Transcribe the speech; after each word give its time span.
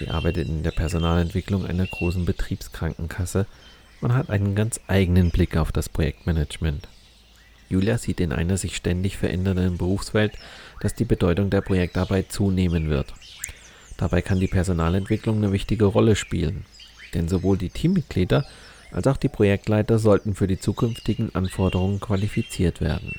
Sie 0.00 0.08
arbeitet 0.08 0.48
in 0.48 0.62
der 0.62 0.70
Personalentwicklung 0.70 1.66
einer 1.66 1.86
großen 1.86 2.24
Betriebskrankenkasse. 2.24 3.44
Man 4.00 4.14
hat 4.14 4.30
einen 4.30 4.54
ganz 4.54 4.80
eigenen 4.86 5.30
Blick 5.30 5.58
auf 5.58 5.72
das 5.72 5.90
Projektmanagement. 5.90 6.88
Julia 7.68 7.98
sieht 7.98 8.18
in 8.20 8.32
einer 8.32 8.56
sich 8.56 8.76
ständig 8.76 9.18
verändernden 9.18 9.76
Berufswelt, 9.76 10.32
dass 10.80 10.94
die 10.94 11.04
Bedeutung 11.04 11.50
der 11.50 11.60
Projektarbeit 11.60 12.32
zunehmen 12.32 12.88
wird. 12.88 13.12
Dabei 13.98 14.22
kann 14.22 14.40
die 14.40 14.48
Personalentwicklung 14.48 15.36
eine 15.36 15.52
wichtige 15.52 15.84
Rolle 15.84 16.16
spielen, 16.16 16.64
denn 17.12 17.28
sowohl 17.28 17.58
die 17.58 17.68
Teammitglieder 17.68 18.46
als 18.92 19.06
auch 19.06 19.18
die 19.18 19.28
Projektleiter 19.28 19.98
sollten 19.98 20.34
für 20.34 20.46
die 20.46 20.58
zukünftigen 20.58 21.34
Anforderungen 21.34 22.00
qualifiziert 22.00 22.80
werden. 22.80 23.12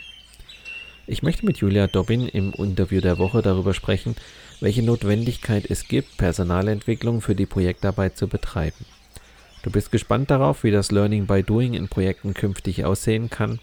Ich 1.07 1.23
möchte 1.23 1.45
mit 1.45 1.57
Julia 1.57 1.88
Dobbin 1.88 2.27
im 2.27 2.53
Interview 2.53 3.02
der 3.02 3.17
Woche 3.17 3.41
darüber 3.41 3.73
sprechen, 3.73 4.16
welche 4.59 4.83
Notwendigkeit 4.83 5.66
es 5.69 5.88
gibt, 5.88 6.17
Personalentwicklung 6.17 7.21
für 7.21 7.35
die 7.35 7.45
Projektarbeit 7.45 8.17
zu 8.17 8.27
betreiben. 8.27 8.85
Du 9.63 9.72
bist 9.72 9.91
gespannt 9.91 10.31
darauf, 10.31 10.63
wie 10.63 10.72
das 10.72 10.91
Learning 10.91 11.27
by 11.27 11.44
Doing 11.44 11.73
in 11.73 11.88
Projekten 11.88 12.33
künftig 12.33 12.85
aussehen 12.85 13.29
kann? 13.29 13.59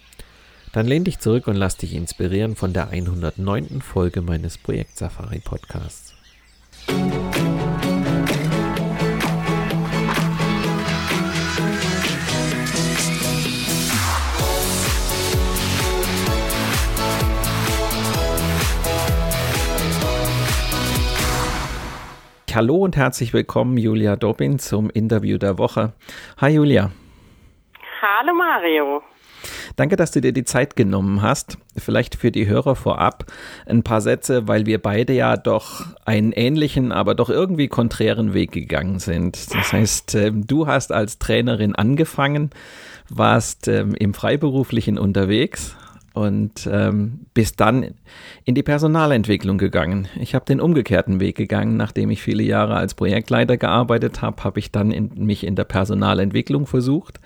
Dann 0.71 0.87
lehn 0.87 1.03
dich 1.03 1.19
zurück 1.19 1.47
und 1.47 1.55
lass 1.55 1.77
dich 1.77 1.93
inspirieren 1.93 2.55
von 2.55 2.73
der 2.73 2.89
109. 2.89 3.81
Folge 3.81 4.21
meines 4.21 4.57
Projekt 4.57 4.97
Safari 4.97 5.39
Podcasts. 5.39 6.13
Hallo 22.59 22.75
und 22.75 22.97
herzlich 22.97 23.31
willkommen, 23.31 23.77
Julia 23.77 24.17
Dobin, 24.17 24.59
zum 24.59 24.89
Interview 24.89 25.37
der 25.37 25.57
Woche. 25.57 25.93
Hi, 26.39 26.49
Julia. 26.49 26.91
Hallo, 28.01 28.33
Mario. 28.33 29.01
Danke, 29.77 29.95
dass 29.95 30.11
du 30.11 30.19
dir 30.19 30.33
die 30.33 30.43
Zeit 30.43 30.75
genommen 30.75 31.21
hast. 31.21 31.57
Vielleicht 31.77 32.15
für 32.15 32.31
die 32.31 32.47
Hörer 32.47 32.75
vorab 32.75 33.23
ein 33.65 33.83
paar 33.83 34.01
Sätze, 34.01 34.49
weil 34.49 34.65
wir 34.65 34.81
beide 34.81 35.13
ja 35.13 35.37
doch 35.37 35.85
einen 36.03 36.33
ähnlichen, 36.33 36.91
aber 36.91 37.15
doch 37.15 37.29
irgendwie 37.29 37.69
konträren 37.69 38.33
Weg 38.33 38.51
gegangen 38.51 38.99
sind. 38.99 39.55
Das 39.55 39.71
heißt, 39.71 40.15
ähm, 40.15 40.45
du 40.45 40.67
hast 40.67 40.91
als 40.91 41.17
Trainerin 41.17 41.75
angefangen, 41.75 42.49
warst 43.07 43.69
ähm, 43.69 43.95
im 43.95 44.13
Freiberuflichen 44.13 44.97
unterwegs, 44.97 45.77
und 46.13 46.67
ähm, 46.71 47.25
bist 47.33 47.59
dann 47.59 47.95
in 48.45 48.55
die 48.55 48.63
Personalentwicklung 48.63 49.57
gegangen. 49.57 50.07
Ich 50.19 50.35
habe 50.35 50.45
den 50.45 50.59
umgekehrten 50.59 51.19
Weg 51.19 51.35
gegangen. 51.35 51.77
Nachdem 51.77 52.09
ich 52.09 52.21
viele 52.21 52.43
Jahre 52.43 52.75
als 52.75 52.93
Projektleiter 52.93 53.57
gearbeitet 53.57 54.21
habe, 54.21 54.43
habe 54.43 54.59
ich 54.59 54.71
dann 54.71 54.91
in, 54.91 55.11
mich 55.15 55.45
in 55.45 55.55
der 55.55 55.65
Personalentwicklung 55.65 56.65
versucht, 56.65 57.19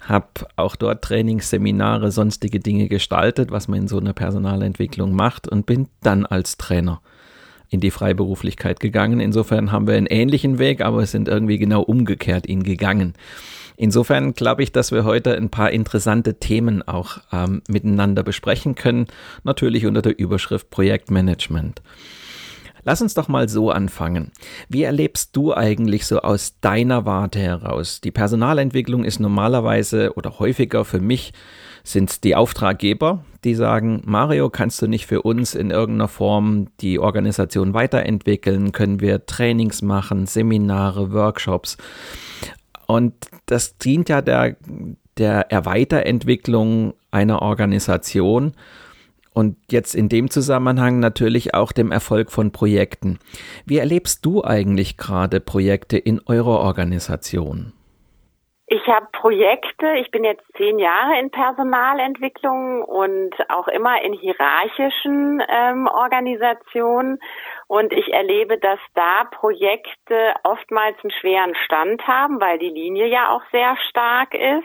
habe 0.00 0.26
auch 0.56 0.76
dort 0.76 1.02
Trainingsseminare, 1.02 2.12
sonstige 2.12 2.60
Dinge 2.60 2.88
gestaltet, 2.88 3.50
was 3.50 3.68
man 3.68 3.80
in 3.82 3.88
so 3.88 3.98
einer 3.98 4.12
Personalentwicklung 4.12 5.12
macht 5.12 5.48
und 5.48 5.66
bin 5.66 5.88
dann 6.02 6.26
als 6.26 6.56
Trainer 6.56 7.00
in 7.68 7.80
die 7.80 7.90
Freiberuflichkeit 7.90 8.80
gegangen. 8.80 9.20
Insofern 9.20 9.72
haben 9.72 9.86
wir 9.88 9.94
einen 9.94 10.06
ähnlichen 10.06 10.58
Weg, 10.58 10.80
aber 10.80 11.02
es 11.02 11.10
sind 11.10 11.28
irgendwie 11.28 11.58
genau 11.58 11.82
umgekehrt 11.82 12.46
ihn 12.46 12.62
gegangen. 12.62 13.14
Insofern 13.76 14.34
glaube 14.34 14.62
ich, 14.62 14.72
dass 14.72 14.92
wir 14.92 15.04
heute 15.04 15.36
ein 15.36 15.50
paar 15.50 15.70
interessante 15.70 16.38
Themen 16.38 16.82
auch 16.86 17.18
ähm, 17.32 17.62
miteinander 17.68 18.22
besprechen 18.22 18.74
können, 18.74 19.06
natürlich 19.44 19.86
unter 19.86 20.02
der 20.02 20.18
Überschrift 20.18 20.70
Projektmanagement. 20.70 21.82
Lass 22.86 23.02
uns 23.02 23.14
doch 23.14 23.26
mal 23.26 23.48
so 23.48 23.72
anfangen. 23.72 24.30
Wie 24.68 24.84
erlebst 24.84 25.34
du 25.34 25.52
eigentlich 25.52 26.06
so 26.06 26.20
aus 26.20 26.60
deiner 26.60 27.04
Warte 27.04 27.40
heraus? 27.40 28.00
Die 28.00 28.12
Personalentwicklung 28.12 29.02
ist 29.02 29.18
normalerweise 29.18 30.12
oder 30.14 30.38
häufiger 30.38 30.84
für 30.84 31.00
mich 31.00 31.32
sind 31.82 32.22
die 32.22 32.36
Auftraggeber, 32.36 33.24
die 33.42 33.56
sagen, 33.56 34.02
Mario, 34.04 34.50
kannst 34.50 34.82
du 34.82 34.86
nicht 34.86 35.06
für 35.06 35.22
uns 35.22 35.56
in 35.56 35.70
irgendeiner 35.70 36.08
Form 36.08 36.68
die 36.80 37.00
Organisation 37.00 37.74
weiterentwickeln? 37.74 38.70
Können 38.70 39.00
wir 39.00 39.26
Trainings 39.26 39.82
machen, 39.82 40.26
Seminare, 40.26 41.12
Workshops? 41.12 41.76
Und 42.86 43.14
das 43.46 43.78
dient 43.78 44.08
ja 44.08 44.22
der, 44.22 44.56
der 45.18 45.50
Erweiterentwicklung 45.50 46.94
einer 47.10 47.42
Organisation 47.42 48.52
und 49.36 49.58
jetzt 49.70 49.94
in 49.94 50.08
dem 50.08 50.30
Zusammenhang 50.30 50.98
natürlich 50.98 51.52
auch 51.52 51.72
dem 51.72 51.92
Erfolg 51.92 52.32
von 52.32 52.52
Projekten. 52.52 53.18
Wie 53.66 53.76
erlebst 53.76 54.24
du 54.24 54.42
eigentlich 54.42 54.96
gerade 54.96 55.40
Projekte 55.40 55.98
in 55.98 56.22
eurer 56.24 56.60
Organisation? 56.60 57.74
Ich 58.68 58.84
habe 58.88 59.06
Projekte, 59.12 59.94
ich 59.94 60.10
bin 60.10 60.24
jetzt 60.24 60.42
zehn 60.56 60.80
Jahre 60.80 61.20
in 61.20 61.30
Personalentwicklung 61.30 62.82
und 62.82 63.32
auch 63.48 63.68
immer 63.68 64.02
in 64.02 64.12
hierarchischen 64.12 65.40
ähm, 65.48 65.86
Organisationen. 65.86 67.20
Und 67.68 67.92
ich 67.92 68.12
erlebe, 68.12 68.58
dass 68.58 68.80
da 68.94 69.22
Projekte 69.30 70.34
oftmals 70.42 70.96
einen 71.04 71.12
schweren 71.12 71.54
Stand 71.64 72.08
haben, 72.08 72.40
weil 72.40 72.58
die 72.58 72.70
Linie 72.70 73.06
ja 73.06 73.30
auch 73.30 73.42
sehr 73.52 73.76
stark 73.88 74.34
ist 74.34 74.64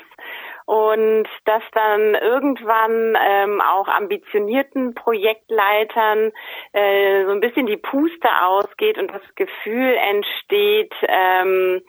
und 0.65 1.27
dass 1.45 1.63
dann 1.73 2.15
irgendwann 2.15 3.15
ähm, 3.23 3.61
auch 3.61 3.87
ambitionierten 3.87 4.95
Projektleitern 4.95 6.31
äh, 6.73 7.25
so 7.25 7.31
ein 7.31 7.39
bisschen 7.39 7.67
die 7.67 7.77
Puste 7.77 8.29
ausgeht 8.47 8.97
und 8.97 9.11
das 9.11 9.35
Gefühl 9.35 9.95
entsteht, 9.95 10.93
ähm, 11.07 11.81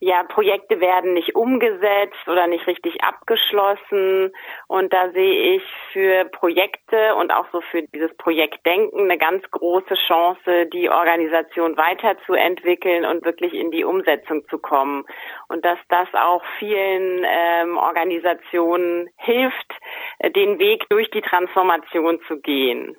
ja, 0.00 0.22
Projekte 0.24 0.80
werden 0.80 1.14
nicht 1.14 1.34
umgesetzt 1.34 2.26
oder 2.26 2.46
nicht 2.46 2.66
richtig 2.66 3.02
abgeschlossen. 3.02 4.32
Und 4.66 4.92
da 4.92 5.10
sehe 5.12 5.56
ich 5.56 5.62
für 5.92 6.24
Projekte 6.26 7.14
und 7.14 7.32
auch 7.32 7.46
so 7.52 7.60
für 7.60 7.82
dieses 7.94 8.14
Projektdenken 8.16 9.02
eine 9.02 9.18
ganz 9.18 9.42
große 9.50 9.94
Chance, 10.06 10.66
die 10.72 10.90
Organisation 10.90 11.76
weiterzuentwickeln 11.76 13.04
und 13.04 13.24
wirklich 13.24 13.54
in 13.54 13.70
die 13.70 13.84
Umsetzung 13.84 14.46
zu 14.48 14.58
kommen. 14.58 15.04
Und 15.48 15.64
dass 15.64 15.78
das 15.88 16.08
auch 16.14 16.42
vielen 16.58 17.24
ähm, 17.26 17.76
Organisationen 17.76 19.08
hilft, 19.16 19.72
äh, 20.18 20.30
den 20.30 20.58
Weg 20.58 20.88
durch 20.90 21.10
die 21.10 21.22
Transformation 21.22 22.20
zu 22.26 22.40
gehen. 22.40 22.96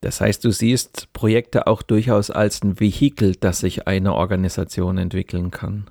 Das 0.00 0.20
heißt, 0.20 0.44
du 0.44 0.50
siehst 0.50 1.12
Projekte 1.12 1.66
auch 1.66 1.82
durchaus 1.82 2.30
als 2.30 2.62
ein 2.62 2.78
Vehikel, 2.78 3.34
das 3.34 3.60
sich 3.60 3.88
eine 3.88 4.14
Organisation 4.14 4.96
entwickeln 4.96 5.50
kann. 5.50 5.90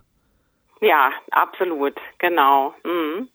Ja, 0.81 1.12
absolut, 1.31 1.95
genau. 2.19 2.74
Mhm. 2.83 3.29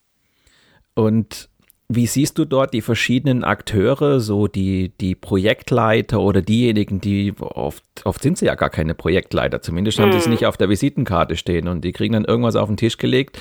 Und 0.94 1.48
wie 1.94 2.06
siehst 2.06 2.38
du 2.38 2.44
dort 2.44 2.72
die 2.72 2.80
verschiedenen 2.80 3.44
Akteure, 3.44 4.20
so 4.20 4.46
die, 4.46 4.92
die 5.00 5.14
Projektleiter 5.14 6.20
oder 6.20 6.40
diejenigen, 6.40 7.00
die 7.00 7.34
oft, 7.38 7.84
oft 8.04 8.22
sind 8.22 8.38
sie 8.38 8.46
ja 8.46 8.54
gar 8.54 8.70
keine 8.70 8.94
Projektleiter, 8.94 9.60
zumindest 9.60 9.98
haben 9.98 10.12
sie 10.12 10.18
es 10.18 10.26
mhm. 10.26 10.32
nicht 10.32 10.46
auf 10.46 10.56
der 10.56 10.70
Visitenkarte 10.70 11.36
stehen 11.36 11.68
und 11.68 11.84
die 11.84 11.92
kriegen 11.92 12.14
dann 12.14 12.24
irgendwas 12.24 12.56
auf 12.56 12.68
den 12.68 12.78
Tisch 12.78 12.96
gelegt 12.96 13.38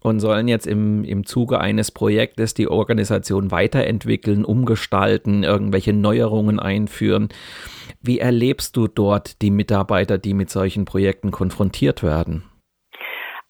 und 0.00 0.20
sollen 0.20 0.46
jetzt 0.46 0.66
im, 0.66 1.04
im 1.04 1.24
Zuge 1.24 1.58
eines 1.58 1.90
Projektes 1.90 2.54
die 2.54 2.68
Organisation 2.68 3.50
weiterentwickeln, 3.50 4.44
umgestalten, 4.44 5.42
irgendwelche 5.42 5.92
Neuerungen 5.92 6.60
einführen. 6.60 7.28
Wie 8.02 8.18
erlebst 8.18 8.76
du 8.76 8.88
dort 8.88 9.40
die 9.42 9.50
Mitarbeiter, 9.50 10.18
die 10.18 10.34
mit 10.34 10.50
solchen 10.50 10.84
Projekten 10.84 11.30
konfrontiert 11.30 12.02
werden? 12.02 12.44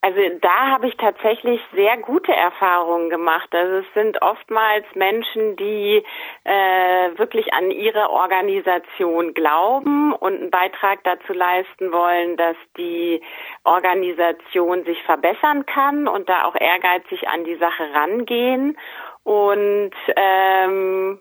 Also 0.06 0.20
da 0.40 0.68
habe 0.68 0.86
ich 0.86 0.96
tatsächlich 0.98 1.60
sehr 1.74 1.96
gute 1.96 2.32
Erfahrungen 2.32 3.10
gemacht. 3.10 3.52
Also 3.52 3.78
es 3.78 3.92
sind 3.92 4.22
oftmals 4.22 4.84
Menschen, 4.94 5.56
die 5.56 6.00
äh, 6.44 7.18
wirklich 7.18 7.52
an 7.52 7.72
ihre 7.72 8.10
Organisation 8.10 9.34
glauben 9.34 10.12
und 10.12 10.34
einen 10.34 10.50
Beitrag 10.52 11.02
dazu 11.02 11.32
leisten 11.32 11.90
wollen, 11.90 12.36
dass 12.36 12.54
die 12.76 13.20
Organisation 13.64 14.84
sich 14.84 15.02
verbessern 15.02 15.66
kann 15.66 16.06
und 16.06 16.28
da 16.28 16.44
auch 16.44 16.54
ehrgeizig 16.54 17.26
an 17.26 17.42
die 17.42 17.56
Sache 17.56 17.92
rangehen 17.92 18.78
und 19.24 19.90
ähm, 20.14 21.20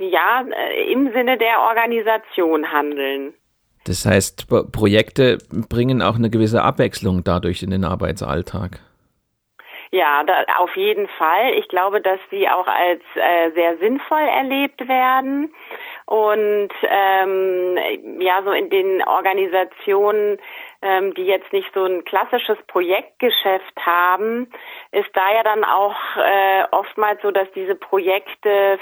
ja 0.00 0.46
im 0.88 1.12
Sinne 1.12 1.36
der 1.36 1.60
Organisation 1.60 2.72
handeln. 2.72 3.34
Das 3.86 4.04
heißt, 4.04 4.48
Projekte 4.72 5.38
bringen 5.68 6.02
auch 6.02 6.16
eine 6.16 6.28
gewisse 6.28 6.62
Abwechslung 6.62 7.22
dadurch 7.22 7.62
in 7.62 7.70
den 7.70 7.84
Arbeitsalltag. 7.84 8.80
Ja, 9.92 10.24
da, 10.24 10.44
auf 10.58 10.76
jeden 10.76 11.06
Fall. 11.06 11.54
Ich 11.54 11.68
glaube, 11.68 12.00
dass 12.00 12.18
sie 12.30 12.48
auch 12.48 12.66
als 12.66 13.02
äh, 13.14 13.52
sehr 13.52 13.78
sinnvoll 13.78 14.22
erlebt 14.22 14.88
werden. 14.88 15.54
Und 16.06 16.70
ähm, 16.82 17.78
ja, 18.18 18.42
so 18.44 18.50
in 18.50 18.68
den 18.70 19.02
Organisationen, 19.02 20.38
ähm, 20.82 21.14
die 21.14 21.24
jetzt 21.24 21.52
nicht 21.52 21.72
so 21.72 21.84
ein 21.84 22.04
klassisches 22.04 22.58
Projektgeschäft 22.66 23.74
haben, 23.84 24.48
ist 24.90 25.10
da 25.14 25.32
ja 25.32 25.42
dann 25.44 25.64
auch 25.64 25.96
äh, 26.16 26.64
oftmals 26.72 27.22
so, 27.22 27.30
dass 27.30 27.50
diese 27.52 27.76
Projekte 27.76 28.78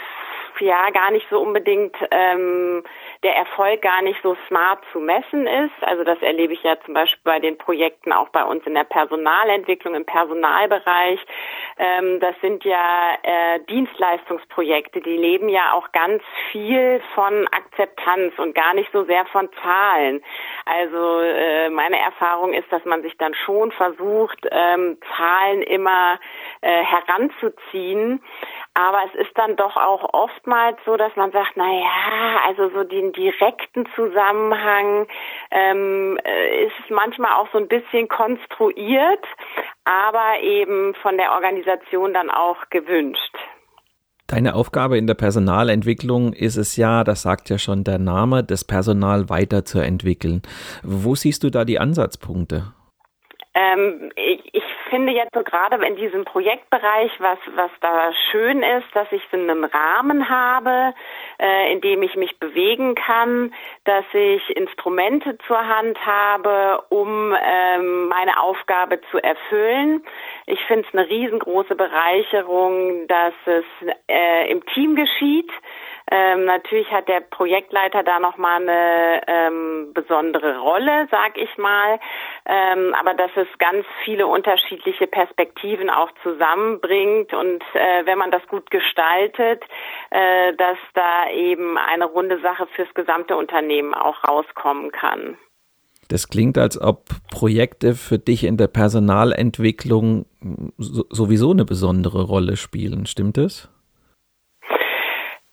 ja 0.60 0.90
gar 0.90 1.10
nicht 1.10 1.26
so 1.30 1.40
unbedingt 1.40 1.96
ähm, 2.10 2.82
der 3.25 3.35
Erfolg 3.35 3.82
gar 3.82 4.03
nicht 4.03 4.21
so 4.23 4.37
smart 4.47 4.85
zu 4.93 5.00
messen 5.00 5.47
ist. 5.47 5.73
Also 5.81 6.05
das 6.05 6.21
erlebe 6.21 6.53
ich 6.53 6.62
ja 6.62 6.76
zum 6.85 6.94
Beispiel 6.94 7.21
bei 7.25 7.41
den 7.41 7.56
Projekten 7.56 8.12
auch 8.12 8.29
bei 8.29 8.44
uns 8.44 8.65
in 8.67 8.75
der 8.75 8.85
Personalentwicklung 8.85 9.94
im 9.94 10.05
Personalbereich. 10.05 11.19
Ähm, 11.79 12.21
das 12.21 12.35
sind 12.43 12.65
ja 12.65 13.15
äh, 13.23 13.61
Dienstleistungsprojekte, 13.69 15.00
die 15.00 15.17
leben 15.17 15.49
ja 15.49 15.73
auch 15.73 15.91
ganz 15.93 16.23
viel 16.53 17.00
von 17.15 17.49
Akzeptanz 17.49 18.38
und 18.38 18.55
gar 18.55 18.75
nicht 18.75 18.93
so 18.93 19.05
sehr 19.05 19.25
von 19.26 19.49
Zahlen. 19.62 20.23
Also 20.67 21.21
äh, 21.21 21.71
meine 21.71 21.99
Erfahrung 21.99 22.53
ist, 22.53 22.71
dass 22.71 22.85
man 22.85 23.03
sich 23.03 23.17
dann 23.17 23.35
schon 23.35 23.73
versucht, 23.73 24.47
ähm, 24.50 24.99
Zahlen 25.17 25.62
immer 25.62 26.19
äh, 26.61 26.85
heranzuziehen. 26.85 28.23
Aber 28.75 28.99
es 29.06 29.26
ist 29.26 29.38
dann 29.38 29.55
doch 29.55 29.76
auch 29.76 30.12
oftmals 30.12 30.76
so, 30.85 30.97
dass 30.97 31.15
man 31.15 31.31
sagt, 31.31 31.53
na 31.55 31.73
ja, 31.73 32.41
also 32.47 32.71
so 32.71 32.82
den 32.82 33.12
direkten 33.12 33.87
Zusammenhang 33.94 35.06
ähm, 35.53 36.19
äh, 36.25 36.67
ist 36.67 36.91
manchmal 36.91 37.35
auch 37.35 37.49
so 37.53 37.59
ein 37.59 37.69
bisschen 37.69 38.09
konstruiert, 38.09 39.25
aber 39.85 40.41
eben 40.43 40.94
von 40.97 41.17
der 41.17 41.32
Organisation 41.32 42.12
dann 42.12 42.31
auch 42.31 42.69
gewünscht. 42.71 43.37
Deine 44.26 44.55
Aufgabe 44.56 44.99
in 44.99 45.06
der 45.06 45.15
Personalentwicklung 45.15 46.32
ist 46.32 46.56
es 46.56 46.76
ja, 46.76 47.05
das 47.05 47.23
sagt 47.23 47.50
ja 47.50 47.59
schon 47.59 47.85
der 47.85 47.99
Name, 47.99 48.43
das 48.43 48.65
Personal 48.65 49.29
weiterzuentwickeln. 49.29 50.43
Wo 50.82 51.15
siehst 51.15 51.44
du 51.44 51.50
da 51.50 51.65
die 51.65 51.79
Ansatzpunkte? 51.79 52.73
Ähm, 53.55 54.11
ich 54.17 54.44
finde 54.94 55.12
jetzt 55.12 55.35
so 55.35 55.43
gerade 55.43 55.85
in 55.85 55.96
diesem 55.96 56.25
Projektbereich, 56.25 57.11
was, 57.19 57.38
was 57.56 57.70
da 57.81 58.12
schön 58.31 58.62
ist, 58.62 58.87
dass 58.94 59.11
ich 59.11 59.23
so 59.32 59.37
einen 59.37 59.64
Rahmen 59.64 60.29
habe, 60.29 60.94
äh, 61.41 61.73
in 61.73 61.81
dem 61.81 62.00
ich 62.05 62.14
mich 62.14 62.38
bewegen 62.38 62.94
kann, 62.94 63.52
dass 63.82 64.05
ich 64.12 64.56
Instrumente 64.56 65.37
zur 65.49 65.67
Hand 65.67 65.99
habe, 66.06 66.81
um 66.91 67.35
ähm, 67.44 68.06
meine 68.06 68.41
Aufgabe 68.41 69.00
zu 69.11 69.20
erfüllen. 69.20 70.05
Ich 70.46 70.61
finde 70.67 70.87
es 70.87 70.94
eine 70.97 71.08
riesengroße 71.08 71.75
Bereicherung, 71.75 73.08
dass 73.08 73.35
es 73.47 73.64
äh, 74.06 74.49
im 74.49 74.64
Team 74.67 74.94
geschieht 74.94 75.50
ähm, 76.10 76.44
natürlich 76.44 76.90
hat 76.90 77.08
der 77.08 77.20
Projektleiter 77.20 78.02
da 78.02 78.20
nochmal 78.20 78.60
eine 78.60 79.22
ähm, 79.26 79.92
besondere 79.94 80.58
Rolle, 80.58 81.08
sag 81.10 81.38
ich 81.38 81.56
mal, 81.56 81.98
ähm, 82.44 82.94
aber 82.98 83.14
dass 83.14 83.30
es 83.36 83.46
ganz 83.58 83.86
viele 84.04 84.26
unterschiedliche 84.26 85.06
Perspektiven 85.06 85.88
auch 85.88 86.10
zusammenbringt 86.22 87.32
und 87.32 87.62
äh, 87.72 88.04
wenn 88.04 88.18
man 88.18 88.30
das 88.30 88.46
gut 88.48 88.70
gestaltet, 88.70 89.64
äh, 90.10 90.52
dass 90.54 90.78
da 90.92 91.30
eben 91.30 91.78
eine 91.78 92.04
runde 92.04 92.38
Sache 92.40 92.66
fürs 92.66 92.92
gesamte 92.94 93.36
Unternehmen 93.36 93.94
auch 93.94 94.24
rauskommen 94.28 94.92
kann. 94.92 95.38
Das 96.08 96.28
klingt, 96.28 96.58
als 96.58 96.78
ob 96.78 97.06
Projekte 97.30 97.94
für 97.94 98.18
dich 98.18 98.44
in 98.44 98.58
der 98.58 98.66
Personalentwicklung 98.66 100.26
sowieso 100.76 101.52
eine 101.52 101.64
besondere 101.64 102.24
Rolle 102.24 102.56
spielen. 102.56 103.06
Stimmt 103.06 103.38
es? 103.38 103.70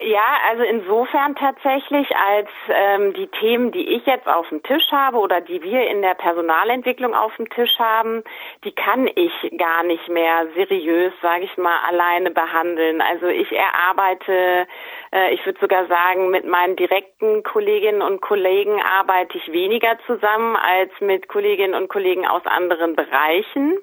Ja, 0.03 0.39
also 0.49 0.63
insofern 0.63 1.35
tatsächlich, 1.35 2.07
als 2.15 2.49
ähm, 2.69 3.13
die 3.13 3.27
Themen, 3.27 3.71
die 3.71 3.87
ich 3.95 4.05
jetzt 4.07 4.27
auf 4.27 4.49
dem 4.49 4.63
Tisch 4.63 4.91
habe 4.91 5.17
oder 5.17 5.41
die 5.41 5.61
wir 5.61 5.87
in 5.87 6.01
der 6.01 6.15
Personalentwicklung 6.15 7.13
auf 7.13 7.35
dem 7.35 7.47
Tisch 7.49 7.77
haben, 7.77 8.23
die 8.63 8.71
kann 8.71 9.07
ich 9.13 9.31
gar 9.59 9.83
nicht 9.83 10.09
mehr 10.09 10.47
seriös, 10.55 11.13
sage 11.21 11.43
ich 11.43 11.55
mal, 11.57 11.77
alleine 11.87 12.31
behandeln. 12.31 12.99
Also 12.99 13.27
ich 13.27 13.51
erarbeite, 13.51 14.65
äh, 15.13 15.35
ich 15.35 15.45
würde 15.45 15.59
sogar 15.59 15.85
sagen, 15.85 16.31
mit 16.31 16.45
meinen 16.45 16.75
direkten 16.75 17.43
Kolleginnen 17.43 18.01
und 18.01 18.21
Kollegen 18.21 18.81
arbeite 18.81 19.37
ich 19.37 19.51
weniger 19.51 19.99
zusammen 20.07 20.55
als 20.55 20.91
mit 20.99 21.27
Kolleginnen 21.27 21.75
und 21.75 21.89
Kollegen 21.89 22.25
aus 22.25 22.45
anderen 22.47 22.95
Bereichen 22.95 23.77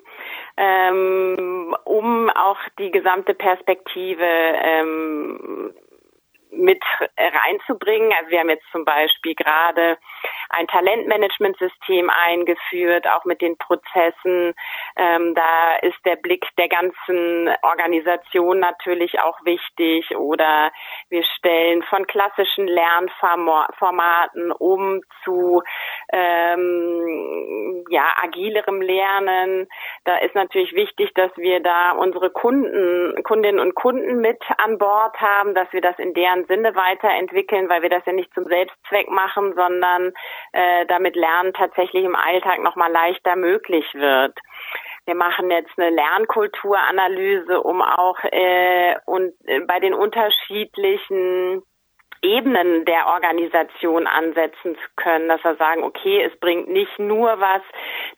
ähm, 0.58 1.76
um 1.84 2.28
auch 2.30 2.58
die 2.80 2.90
gesamte 2.90 3.34
Perspektive 3.34 4.24
ähm, 4.24 5.72
mit 6.50 6.82
reinzubringen. 7.16 8.12
Also 8.18 8.30
wir 8.30 8.40
haben 8.40 8.50
jetzt 8.50 8.70
zum 8.72 8.84
Beispiel 8.84 9.34
gerade 9.34 9.98
ein 10.50 10.66
Talentmanagementsystem 10.66 12.10
eingeführt, 12.10 13.06
auch 13.08 13.24
mit 13.24 13.40
den 13.40 13.56
Prozessen. 13.58 14.54
Ähm, 14.96 15.34
da 15.34 15.76
ist 15.82 15.98
der 16.04 16.16
Blick 16.16 16.46
der 16.56 16.68
ganzen 16.68 17.50
Organisation 17.62 18.60
natürlich 18.60 19.20
auch 19.20 19.44
wichtig. 19.44 20.16
Oder 20.16 20.72
wir 21.10 21.22
stellen 21.36 21.82
von 21.82 22.06
klassischen 22.06 22.66
Lernformaten 22.66 24.52
um 24.52 25.00
zu 25.24 25.62
ähm, 26.12 27.84
ja 27.90 28.12
agilerem 28.22 28.80
Lernen. 28.80 29.68
Da 30.04 30.16
ist 30.18 30.34
natürlich 30.34 30.72
wichtig, 30.74 31.12
dass 31.14 31.30
wir 31.36 31.60
da 31.60 31.92
unsere 31.92 32.30
Kunden, 32.30 33.22
Kundinnen 33.22 33.60
und 33.60 33.74
Kunden 33.74 34.20
mit 34.20 34.42
an 34.58 34.78
Bord 34.78 35.20
haben, 35.20 35.54
dass 35.54 35.72
wir 35.72 35.80
das 35.80 35.98
in 35.98 36.14
deren 36.14 36.46
Sinne 36.46 36.74
weiterentwickeln, 36.74 37.68
weil 37.68 37.82
wir 37.82 37.90
das 37.90 38.04
ja 38.06 38.12
nicht 38.12 38.32
zum 38.34 38.44
Selbstzweck 38.44 39.10
machen, 39.10 39.54
sondern 39.54 40.12
äh, 40.52 40.86
damit 40.86 41.16
Lernen 41.16 41.52
tatsächlich 41.52 42.04
im 42.04 42.16
Alltag 42.16 42.62
nochmal 42.62 42.90
leichter 42.90 43.36
möglich 43.36 43.86
wird. 43.94 44.38
Wir 45.08 45.14
machen 45.14 45.50
jetzt 45.50 45.72
eine 45.78 45.88
Lernkulturanalyse, 45.88 47.62
um 47.62 47.80
auch 47.80 48.18
äh, 48.24 48.94
und 49.06 49.32
äh, 49.46 49.60
bei 49.60 49.80
den 49.80 49.94
unterschiedlichen 49.94 51.62
Ebenen 52.22 52.84
der 52.84 53.06
Organisation 53.06 54.06
ansetzen 54.06 54.74
zu 54.74 54.88
können, 54.96 55.28
dass 55.28 55.42
wir 55.44 55.56
sagen, 55.56 55.82
okay, 55.82 56.22
es 56.22 56.38
bringt 56.40 56.68
nicht 56.68 56.98
nur 56.98 57.40
was, 57.40 57.62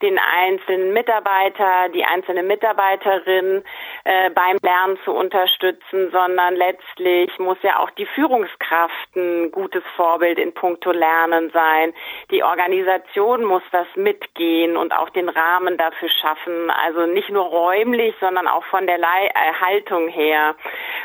den 0.02 0.18
einzelnen 0.18 0.92
Mitarbeiter, 0.92 1.88
die 1.94 2.04
einzelne 2.04 2.42
Mitarbeiterin 2.42 3.62
äh, 4.04 4.30
beim 4.30 4.58
Lernen 4.62 4.98
zu 5.04 5.12
unterstützen, 5.12 6.10
sondern 6.10 6.56
letztlich 6.56 7.38
muss 7.38 7.58
ja 7.62 7.78
auch 7.80 7.90
die 7.90 8.06
Führungskraft 8.06 9.16
ein 9.16 9.50
gutes 9.50 9.82
Vorbild 9.96 10.38
in 10.38 10.54
puncto 10.54 10.92
Lernen 10.92 11.50
sein. 11.50 11.92
Die 12.30 12.42
Organisation 12.42 13.44
muss 13.44 13.62
das 13.72 13.86
mitgehen 13.96 14.76
und 14.76 14.92
auch 14.92 15.10
den 15.10 15.28
Rahmen 15.28 15.76
dafür 15.76 16.08
schaffen, 16.08 16.70
also 16.70 17.06
nicht 17.06 17.30
nur 17.30 17.44
räumlich, 17.44 18.14
sondern 18.20 18.46
auch 18.46 18.64
von 18.64 18.86
der 18.86 18.98
Le 18.98 19.06
äh, 19.06 19.52
Haltung 19.60 20.08
her. 20.08 20.54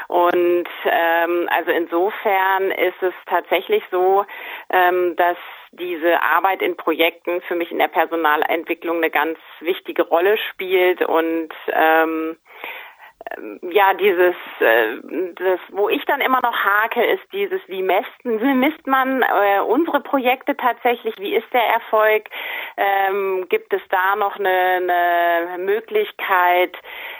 Und 0.07 0.67
ähm, 0.85 1.49
also 1.51 1.71
insofern 1.71 2.71
ist 2.87 3.01
es 3.01 3.13
tatsächlich 3.25 3.83
so, 3.91 4.25
ähm, 4.69 5.15
dass 5.15 5.37
diese 5.71 6.21
Arbeit 6.21 6.61
in 6.61 6.77
Projekten 6.77 7.41
für 7.41 7.55
mich 7.55 7.71
in 7.71 7.79
der 7.79 7.87
Personalentwicklung 7.87 8.97
eine 8.97 9.09
ganz 9.09 9.37
wichtige 9.59 10.03
Rolle 10.03 10.37
spielt 10.37 11.01
und 11.01 11.49
ähm, 11.71 12.37
ja, 13.71 13.93
dieses, 13.95 14.35
äh, 14.59 14.97
das, 15.35 15.59
wo 15.71 15.89
ich 15.89 16.03
dann 16.05 16.21
immer 16.21 16.41
noch 16.41 16.55
hake, 16.55 17.03
ist 17.03 17.23
dieses, 17.33 17.59
wie 17.67 17.81
messt, 17.81 18.11
wie 18.23 18.53
misst 18.53 18.85
man 18.85 19.23
äh, 19.23 19.59
unsere 19.61 19.99
Projekte 20.01 20.55
tatsächlich? 20.55 21.15
Wie 21.17 21.35
ist 21.35 21.51
der 21.51 21.63
Erfolg? 21.63 22.29
Ähm, 22.77 23.47
gibt 23.49 23.73
es 23.73 23.81
da 23.89 24.15
noch 24.15 24.37
eine, 24.37 24.49
eine 24.49 25.57
Möglichkeit, 25.57 26.77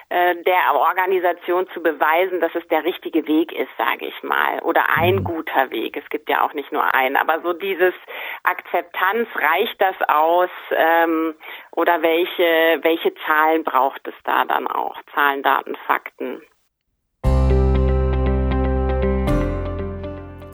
der 0.10 0.76
Organisation 0.76 1.68
zu 1.74 1.82
beweisen, 1.82 2.40
dass 2.40 2.54
es 2.54 2.68
der 2.68 2.84
richtige 2.84 3.28
Weg 3.28 3.52
ist, 3.52 3.72
sage 3.78 4.06
ich 4.06 4.24
mal, 4.24 4.60
oder 4.60 4.86
ein 4.96 5.16
mhm. 5.16 5.24
guter 5.24 5.72
Weg. 5.72 5.98
Es 5.98 6.08
gibt 6.10 6.30
ja 6.30 6.46
auch 6.46 6.54
nicht 6.54 6.72
nur 6.72 6.94
einen, 6.94 7.16
aber 7.16 7.42
so 7.42 7.54
dieses 7.54 7.94
Akzeptanz, 8.44 9.28
reicht 9.36 9.82
das 9.82 9.96
aus 10.08 10.50
ähm, 10.72 11.36
oder 11.72 12.02
welche, 12.02 12.80
welche 12.84 13.14
Zahlen 13.26 13.64
braucht 13.64 14.08
es 14.08 14.14
da 14.24 14.46
dann 14.46 14.68
auch? 14.68 15.02
Zahlen, 15.14 15.42
Daten, 15.44 15.76
Fakten. 15.88 16.42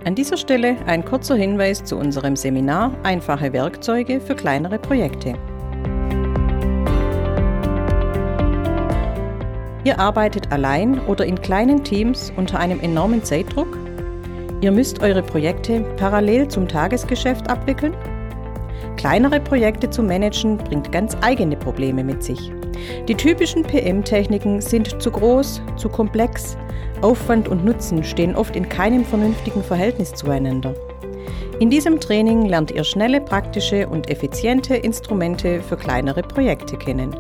An 0.04 0.16
dieser 0.16 0.38
Stelle 0.38 0.78
ein 0.88 1.06
kurzer 1.06 1.36
Hinweis 1.36 1.84
zu 1.84 1.96
unserem 1.96 2.36
Seminar 2.36 2.92
Einfache 3.04 3.54
Werkzeuge 3.54 4.20
für 4.20 4.36
kleinere 4.36 4.80
Projekte. 4.80 5.36
Ihr 9.84 10.00
arbeitet 10.00 10.52
allein 10.52 11.00
oder 11.08 11.26
in 11.26 11.42
kleinen 11.42 11.84
Teams 11.84 12.32
unter 12.38 12.60
einem 12.60 12.80
enormen 12.82 13.24
Zeitdruck? 13.24 13.78
Ihr 14.62 14.72
müsst 14.72 15.02
eure 15.02 15.24
Projekte 15.24 15.82
parallel 15.98 16.48
zum 16.48 16.68
Tagesgeschäft 16.68 17.50
abwickeln? 17.50 17.96
Kleinere 18.96 19.40
Projekte 19.40 19.90
zu 19.90 20.04
managen 20.04 20.58
bringt 20.58 20.92
ganz 20.92 21.18
eigene 21.22 21.56
Probleme 21.56 22.04
mit 22.04 22.24
sich. 22.24 22.52
Die 23.08 23.16
typischen 23.16 23.64
PM-Techniken 23.64 24.62
sind 24.62 25.02
zu 25.02 25.10
groß, 25.10 25.62
zu 25.78 25.90
komplex, 25.90 26.58
Aufwand 27.02 27.48
und 27.48 27.66
Nutzen 27.66 28.04
stehen 28.04 28.36
oft 28.36 28.56
in 28.56 28.70
keinem 28.70 29.04
vernünftigen 29.04 29.64
Verhältnis 29.64 30.14
zueinander. 30.14 30.76
In 31.60 31.72
diesem 31.72 32.00
Training 32.00 32.46
lernt 32.46 32.72
ihr 32.72 32.84
schnelle, 32.84 33.22
praktische 33.22 33.88
und 33.88 34.10
effiziente 34.10 34.76
Instrumente 34.76 35.62
für 35.62 35.78
kleinere 35.78 36.22
Projekte 36.22 36.78
kennen. 36.78 37.16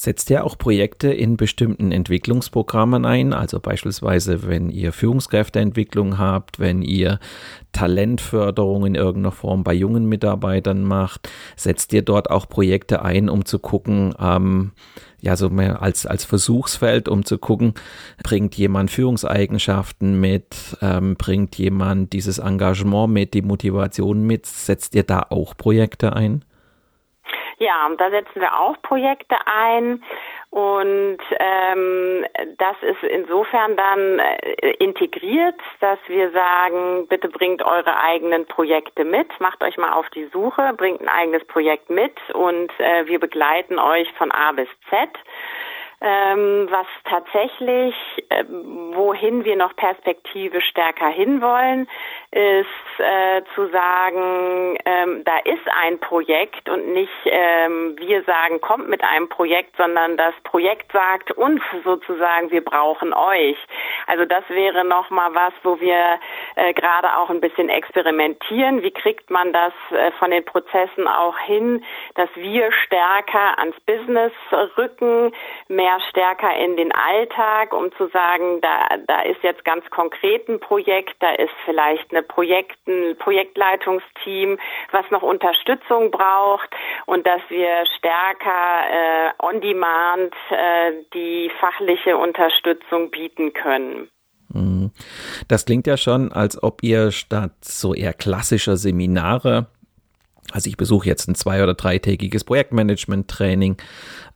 setzt 0.00 0.30
ihr 0.30 0.44
auch 0.44 0.56
Projekte 0.56 1.12
in 1.12 1.36
bestimmten 1.36 1.92
Entwicklungsprogrammen 1.92 3.04
ein, 3.04 3.32
also 3.32 3.60
beispielsweise 3.60 4.46
wenn 4.46 4.70
ihr 4.70 4.92
Führungskräfteentwicklung 4.92 6.18
habt, 6.18 6.58
wenn 6.58 6.82
ihr 6.82 7.20
Talentförderung 7.72 8.86
in 8.86 8.94
irgendeiner 8.94 9.32
Form 9.32 9.62
bei 9.62 9.74
jungen 9.74 10.06
Mitarbeitern 10.06 10.84
macht, 10.84 11.28
setzt 11.56 11.92
ihr 11.92 12.02
dort 12.02 12.30
auch 12.30 12.48
Projekte 12.48 13.02
ein, 13.02 13.28
um 13.28 13.44
zu 13.44 13.58
gucken, 13.58 14.14
ähm, 14.18 14.72
ja, 15.20 15.36
so 15.36 15.50
mehr 15.50 15.82
als, 15.82 16.06
als 16.06 16.24
Versuchsfeld, 16.24 17.06
um 17.06 17.26
zu 17.26 17.36
gucken, 17.36 17.74
bringt 18.22 18.54
jemand 18.54 18.90
Führungseigenschaften 18.90 20.18
mit, 20.18 20.78
ähm, 20.80 21.16
bringt 21.16 21.56
jemand 21.56 22.14
dieses 22.14 22.38
Engagement 22.38 23.12
mit, 23.12 23.34
die 23.34 23.42
Motivation 23.42 24.22
mit, 24.22 24.46
setzt 24.46 24.94
ihr 24.94 25.02
da 25.02 25.26
auch 25.28 25.56
Projekte 25.56 26.14
ein? 26.14 26.42
Ja, 27.62 27.90
da 27.98 28.08
setzen 28.08 28.40
wir 28.40 28.58
auch 28.58 28.80
Projekte 28.80 29.36
ein. 29.44 30.02
Und 30.48 31.18
ähm, 31.38 32.26
das 32.56 32.76
ist 32.80 33.02
insofern 33.04 33.76
dann 33.76 34.18
äh, 34.18 34.70
integriert, 34.78 35.60
dass 35.78 35.98
wir 36.08 36.32
sagen, 36.32 37.06
bitte 37.06 37.28
bringt 37.28 37.62
eure 37.62 38.00
eigenen 38.00 38.46
Projekte 38.46 39.04
mit, 39.04 39.28
macht 39.40 39.62
euch 39.62 39.76
mal 39.76 39.92
auf 39.92 40.08
die 40.10 40.24
Suche, 40.32 40.72
bringt 40.76 41.02
ein 41.02 41.08
eigenes 41.08 41.44
Projekt 41.44 41.90
mit 41.90 42.16
und 42.32 42.72
äh, 42.80 43.06
wir 43.06 43.20
begleiten 43.20 43.78
euch 43.78 44.10
von 44.14 44.32
A 44.32 44.52
bis 44.52 44.68
Z. 44.88 45.10
Ähm, 46.02 46.66
was 46.70 46.86
tatsächlich, 47.04 47.94
äh, 48.30 48.44
wohin 48.94 49.44
wir 49.44 49.56
noch 49.56 49.76
Perspektive 49.76 50.62
stärker 50.62 51.08
hinwollen, 51.08 51.88
ist 52.30 52.66
äh, 52.98 53.42
zu 53.54 53.68
sagen, 53.68 54.78
ähm, 54.86 55.24
da 55.24 55.38
ist 55.44 55.68
ein 55.82 55.98
Projekt 55.98 56.70
und 56.70 56.94
nicht 56.94 57.10
ähm, 57.26 57.96
wir 57.98 58.22
sagen, 58.22 58.62
kommt 58.62 58.88
mit 58.88 59.04
einem 59.04 59.28
Projekt, 59.28 59.76
sondern 59.76 60.16
das 60.16 60.32
Projekt 60.42 60.90
sagt 60.90 61.32
uns 61.32 61.60
sozusagen, 61.84 62.50
wir 62.50 62.64
brauchen 62.64 63.12
euch. 63.12 63.58
Also 64.06 64.24
das 64.24 64.44
wäre 64.48 64.84
nochmal 64.86 65.34
was, 65.34 65.52
wo 65.64 65.80
wir 65.80 66.18
äh, 66.60 66.72
gerade 66.72 67.16
auch 67.18 67.30
ein 67.30 67.40
bisschen 67.40 67.68
experimentieren. 67.68 68.82
Wie 68.82 68.92
kriegt 68.92 69.30
man 69.30 69.52
das 69.52 69.72
äh, 69.90 70.12
von 70.12 70.30
den 70.30 70.44
Prozessen 70.44 71.08
auch 71.08 71.38
hin, 71.38 71.84
dass 72.14 72.30
wir 72.36 72.70
stärker 72.84 73.58
ans 73.58 73.78
Business 73.80 74.32
rücken, 74.76 75.32
mehr 75.66 75.98
stärker 76.08 76.56
in 76.56 76.76
den 76.76 76.92
Alltag, 76.92 77.72
um 77.72 77.92
zu 77.96 78.06
sagen, 78.08 78.60
da, 78.60 78.96
da 79.08 79.22
ist 79.22 79.42
jetzt 79.42 79.64
ganz 79.64 79.88
konkret 79.90 80.48
ein 80.48 80.60
Projekt, 80.60 81.16
da 81.20 81.30
ist 81.30 81.54
vielleicht 81.64 82.12
eine 82.12 82.20
eine 82.20 82.26
Projekten, 82.26 83.16
Projektleitungsteam, 83.18 84.58
was 84.92 85.10
noch 85.10 85.22
Unterstützung 85.22 86.10
braucht 86.10 86.68
und 87.06 87.26
dass 87.26 87.40
wir 87.48 87.86
stärker 87.98 88.50
äh, 88.90 89.30
on 89.42 89.60
demand 89.60 90.34
äh, 90.50 90.92
die 91.14 91.50
fachliche 91.60 92.16
Unterstützung 92.16 93.10
bieten 93.10 93.52
können. 93.52 94.10
Mhm. 94.52 94.90
Das 95.48 95.64
klingt 95.64 95.86
ja 95.86 95.96
schon, 95.96 96.32
als 96.32 96.62
ob 96.62 96.82
ihr 96.82 97.10
statt 97.10 97.52
so 97.62 97.94
eher 97.94 98.12
klassischer 98.12 98.76
Seminare 98.76 99.66
also 100.52 100.68
ich 100.68 100.76
besuche 100.76 101.06
jetzt 101.06 101.28
ein 101.28 101.34
zwei- 101.34 101.62
oder 101.62 101.74
dreitägiges 101.74 102.44
Projektmanagement-Training, 102.44 103.76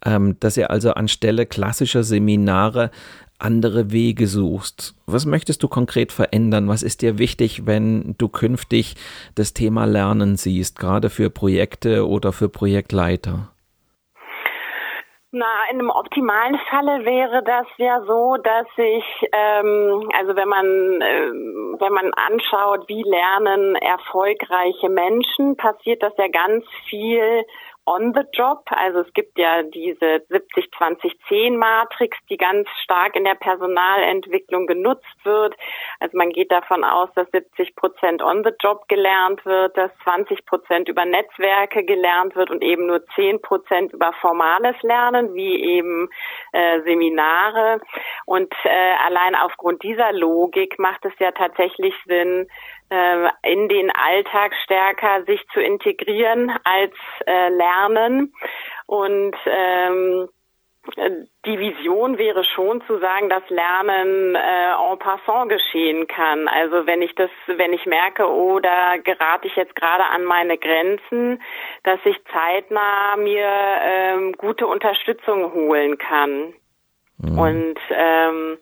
ähm, 0.04 0.36
dass 0.40 0.56
ihr 0.56 0.70
also 0.70 0.92
anstelle 0.92 1.46
klassischer 1.46 2.04
Seminare 2.04 2.90
andere 3.38 3.90
Wege 3.90 4.28
suchst. 4.28 4.94
Was 5.06 5.26
möchtest 5.26 5.62
du 5.62 5.68
konkret 5.68 6.12
verändern? 6.12 6.68
Was 6.68 6.82
ist 6.82 7.02
dir 7.02 7.18
wichtig, 7.18 7.66
wenn 7.66 8.14
du 8.16 8.28
künftig 8.28 8.94
das 9.34 9.54
Thema 9.54 9.86
Lernen 9.86 10.36
siehst, 10.36 10.78
gerade 10.78 11.10
für 11.10 11.30
Projekte 11.30 12.06
oder 12.06 12.32
für 12.32 12.48
Projektleiter? 12.48 13.50
Na, 15.36 15.46
in 15.68 15.80
einem 15.80 15.90
optimalen 15.90 16.56
Falle 16.70 17.04
wäre 17.04 17.42
das 17.42 17.66
ja 17.76 18.00
so, 18.02 18.36
dass 18.36 18.68
ich, 18.76 19.04
ähm, 19.32 20.08
also 20.16 20.36
wenn 20.36 20.48
man, 20.48 20.66
äh, 21.00 21.80
wenn 21.80 21.92
man 21.92 22.14
anschaut, 22.14 22.86
wie 22.86 23.02
lernen 23.02 23.74
erfolgreiche 23.74 24.88
Menschen, 24.88 25.56
passiert 25.56 26.04
das 26.04 26.12
ja 26.18 26.28
ganz 26.28 26.64
viel 26.88 27.44
on 27.86 28.14
the 28.14 28.22
job. 28.32 28.64
Also 28.70 29.00
es 29.00 29.12
gibt 29.12 29.38
ja 29.38 29.62
diese 29.62 30.22
70-20-10-Matrix, 30.30 32.16
die 32.30 32.36
ganz 32.36 32.68
stark 32.82 33.16
in 33.16 33.24
der 33.24 33.34
Personalentwicklung 33.34 34.66
genutzt 34.66 35.16
wird. 35.24 35.54
Also 36.00 36.16
man 36.16 36.30
geht 36.30 36.50
davon 36.50 36.84
aus, 36.84 37.10
dass 37.14 37.30
70 37.30 37.76
Prozent 37.76 38.22
on 38.22 38.42
the 38.44 38.52
job 38.60 38.88
gelernt 38.88 39.44
wird, 39.44 39.76
dass 39.76 39.90
20 40.04 40.46
Prozent 40.46 40.88
über 40.88 41.04
Netzwerke 41.04 41.84
gelernt 41.84 42.34
wird 42.36 42.50
und 42.50 42.62
eben 42.62 42.86
nur 42.86 43.04
10 43.14 43.42
Prozent 43.42 43.92
über 43.92 44.12
formales 44.14 44.76
Lernen, 44.82 45.34
wie 45.34 45.62
eben 45.62 46.08
äh, 46.52 46.80
Seminare. 46.82 47.80
Und 48.24 48.52
äh, 48.64 48.94
allein 49.04 49.34
aufgrund 49.34 49.82
dieser 49.82 50.12
Logik 50.12 50.78
macht 50.78 51.04
es 51.04 51.12
ja 51.18 51.32
tatsächlich 51.32 51.94
Sinn, 52.06 52.48
äh, 52.90 53.28
in 53.42 53.68
den 53.68 53.90
Alltag 53.90 54.54
stärker 54.64 55.24
sich 55.24 55.44
zu 55.52 55.60
integrieren 55.60 56.52
als 56.64 56.94
äh, 57.26 57.48
lernen. 57.48 58.32
Und 58.86 59.36
ähm, 59.46 60.28
die 61.46 61.58
Vision 61.58 62.18
wäre 62.18 62.44
schon 62.44 62.82
zu 62.86 62.98
sagen, 62.98 63.30
dass 63.30 63.42
Lernen 63.48 64.34
äh, 64.34 64.72
en 64.72 64.98
passant 64.98 65.48
geschehen 65.48 66.06
kann. 66.06 66.46
Also 66.46 66.86
wenn 66.86 67.00
ich 67.00 67.14
das, 67.14 67.30
wenn 67.46 67.72
ich 67.72 67.86
merke, 67.86 68.30
oder 68.30 68.98
gerate 68.98 69.46
ich 69.46 69.56
jetzt 69.56 69.74
gerade 69.76 70.04
an 70.04 70.24
meine 70.24 70.58
Grenzen, 70.58 71.42
dass 71.84 71.98
ich 72.04 72.16
zeitnah 72.32 73.16
mir 73.16 73.48
ähm, 73.82 74.32
gute 74.36 74.66
Unterstützung 74.66 75.52
holen 75.54 75.96
kann. 75.96 76.52
Mhm. 77.18 77.38
Und 77.38 77.78
ähm, 77.90 78.58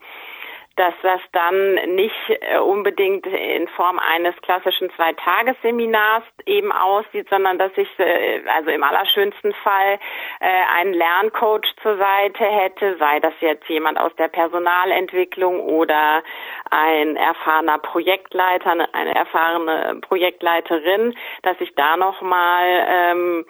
dass 0.76 0.94
das 1.02 1.20
dann 1.32 1.74
nicht 1.94 2.14
äh, 2.28 2.58
unbedingt 2.58 3.26
in 3.26 3.68
Form 3.68 3.98
eines 3.98 4.34
klassischen 4.42 4.90
Zweitagesseminars 4.92 6.24
eben 6.46 6.72
aussieht, 6.72 7.28
sondern 7.30 7.58
dass 7.58 7.72
ich 7.76 7.88
äh, 7.98 8.42
also 8.56 8.70
im 8.70 8.82
allerschönsten 8.82 9.52
Fall 9.54 9.98
äh, 10.40 10.78
einen 10.78 10.94
Lerncoach 10.94 11.74
zur 11.82 11.96
Seite 11.96 12.44
hätte, 12.44 12.96
sei 12.98 13.20
das 13.20 13.34
jetzt 13.40 13.68
jemand 13.68 13.98
aus 13.98 14.14
der 14.16 14.28
Personalentwicklung 14.28 15.60
oder 15.60 16.22
ein 16.70 17.16
erfahrener 17.16 17.78
Projektleiter, 17.78 18.88
eine 18.92 19.14
erfahrene 19.14 20.00
Projektleiterin, 20.00 21.14
dass 21.42 21.56
ich 21.60 21.74
da 21.74 21.96
nochmal 21.96 22.86
ähm, 22.88 23.44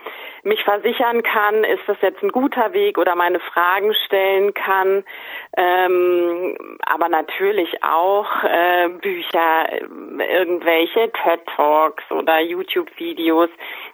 mich 0.45 0.63
versichern 0.65 1.23
kann, 1.23 1.65
ist 1.65 1.83
das 1.87 1.97
jetzt 2.01 2.23
ein 2.23 2.31
guter 2.31 2.73
Weg 2.73 2.99
oder 2.99 3.15
meine 3.15 3.39
Fragen 3.41 3.95
stellen 4.07 4.55
kann. 4.55 5.05
Ähm, 5.57 6.79
aber 6.85 7.09
natürlich 7.09 7.83
auch 7.85 8.27
äh, 8.43 8.89
Bücher, 8.89 9.73
irgendwelche 9.73 11.13
TED 11.13 11.41
Talks 11.55 12.11
oder 12.11 12.41
YouTube-Videos. 12.41 13.51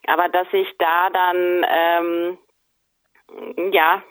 aber 0.06 0.28
dass 0.28 0.46
ich 0.52 0.74
da 0.78 1.10
dann 1.10 1.66
ähm, 1.68 2.38
ja 3.72 4.02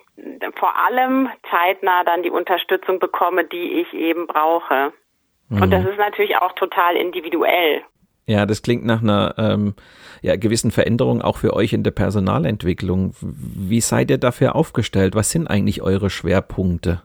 vor 0.56 0.75
allem 0.75 1.29
zeitnah 1.50 2.03
dann 2.03 2.24
die 2.24 2.32
Unterstützung 2.32 3.00
bekomme, 3.00 3.46
die 3.46 3.82
ich 3.82 3.94
eben 3.94 4.27
brauche. 4.27 4.94
Mhm. 5.50 5.62
Und 5.62 5.72
das 5.72 5.86
ist 5.86 5.98
natürlich 5.98 6.38
auch 6.38 6.53
total 6.53 6.96
individuell. 6.96 7.84
Ja, 8.25 8.46
das 8.46 8.62
klingt 8.62 8.86
nach 8.86 9.01
einer 9.01 9.36
ähm, 9.38 9.75
ja, 10.27 10.36
gewissen 10.36 10.72
Veränderung 10.72 11.22
auch 11.22 11.38
für 11.38 11.53
euch 11.53 11.74
in 11.74 11.84
der 11.84 11.91
Personalentwicklung. 11.91 13.13
Wie 13.22 13.81
seid 13.81 14.12
ihr 14.12 14.17
dafür 14.17 14.55
aufgestellt? 14.55 15.15
Was 15.15 15.31
sind 15.31 15.48
eigentlich 15.48 15.81
eure 15.81 16.10
Schwerpunkte? 16.10 17.01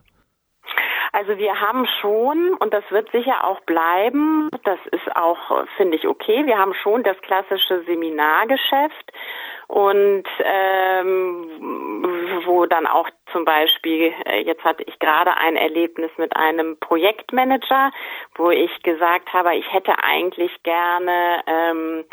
Also 1.13 1.37
wir 1.37 1.61
haben 1.61 1.85
schon, 2.01 2.55
und 2.59 2.73
das 2.73 2.83
wird 2.89 3.09
sicher 3.11 3.43
auch 3.43 3.61
bleiben, 3.61 4.49
das 4.63 4.79
ist 4.91 5.15
auch, 5.15 5.65
finde 5.77 5.95
ich, 5.95 6.07
okay, 6.07 6.45
wir 6.47 6.57
haben 6.57 6.73
schon 6.73 7.03
das 7.03 7.15
klassische 7.21 7.83
Seminargeschäft 7.85 9.13
und 9.73 10.25
ähm, 10.43 12.43
wo 12.45 12.67
dann 12.67 12.85
auch 12.85 13.09
zum 13.31 13.43
Beispiel, 13.43 14.13
äh, 14.25 14.43
jetzt 14.43 14.63
hatte 14.63 14.83
ich 14.83 14.99
gerade 14.99 15.35
ein 15.35 15.55
Erlebnis 15.55 16.11
mit 16.17 16.35
einem 16.35 16.77
Projektmanager, 16.77 17.91
wo 18.35 18.51
ich 18.51 18.83
gesagt 18.83 19.33
habe, 19.33 19.55
ich 19.55 19.73
hätte 19.73 19.95
eigentlich 20.03 20.51
gerne 20.61 21.41
ähm, 21.47 22.05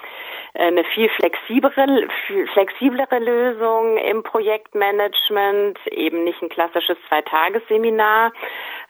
eine 0.54 0.84
viel 0.84 1.10
flexiblere, 1.10 2.08
flexiblere 2.54 3.18
Lösung 3.18 3.98
im 3.98 4.22
Projektmanagement, 4.22 5.78
eben 5.88 6.24
nicht 6.24 6.40
ein 6.40 6.48
klassisches 6.48 6.96
Zweitagesseminar. 7.08 8.32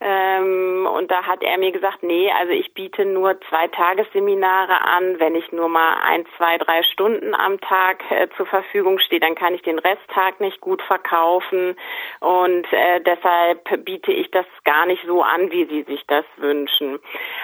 Ähm, 0.02 0.88
und 0.90 1.10
da 1.10 1.24
hat 1.26 1.42
er 1.42 1.58
mir 1.58 1.72
gesagt, 1.72 2.02
nee, 2.02 2.30
also 2.32 2.52
ich 2.52 2.72
biete 2.72 3.04
nur 3.04 3.38
Zweitagesseminare 3.48 4.80
an, 4.80 5.20
wenn 5.20 5.34
ich 5.34 5.52
nur 5.52 5.68
mal 5.68 5.96
ein, 6.02 6.24
zwei, 6.38 6.56
drei 6.56 6.82
Stunden 6.84 7.34
am 7.34 7.60
Tag 7.60 8.02
äh, 8.10 8.28
zur 8.36 8.46
Verfügung 8.46 8.98
stehe, 8.98 9.20
dann 9.20 9.34
kann 9.34 9.54
ich 9.54 9.60
den 9.60 9.78
Resttag 9.78 10.40
nicht 10.40 10.62
gut 10.62 10.80
verkaufen 10.80 11.76
und 12.20 12.72
äh, 12.72 13.00
deshalb 13.02 13.84
biete 13.84 14.12
ich 14.12 14.30
das 14.30 14.46
gar 14.64 14.86
nicht 14.86 15.04
so 15.06 15.22
an, 15.22 15.50
wie 15.50 15.66
Sie 15.66 15.82
sich 15.82 16.02
das 16.06 16.24
wünschen. 16.38 16.98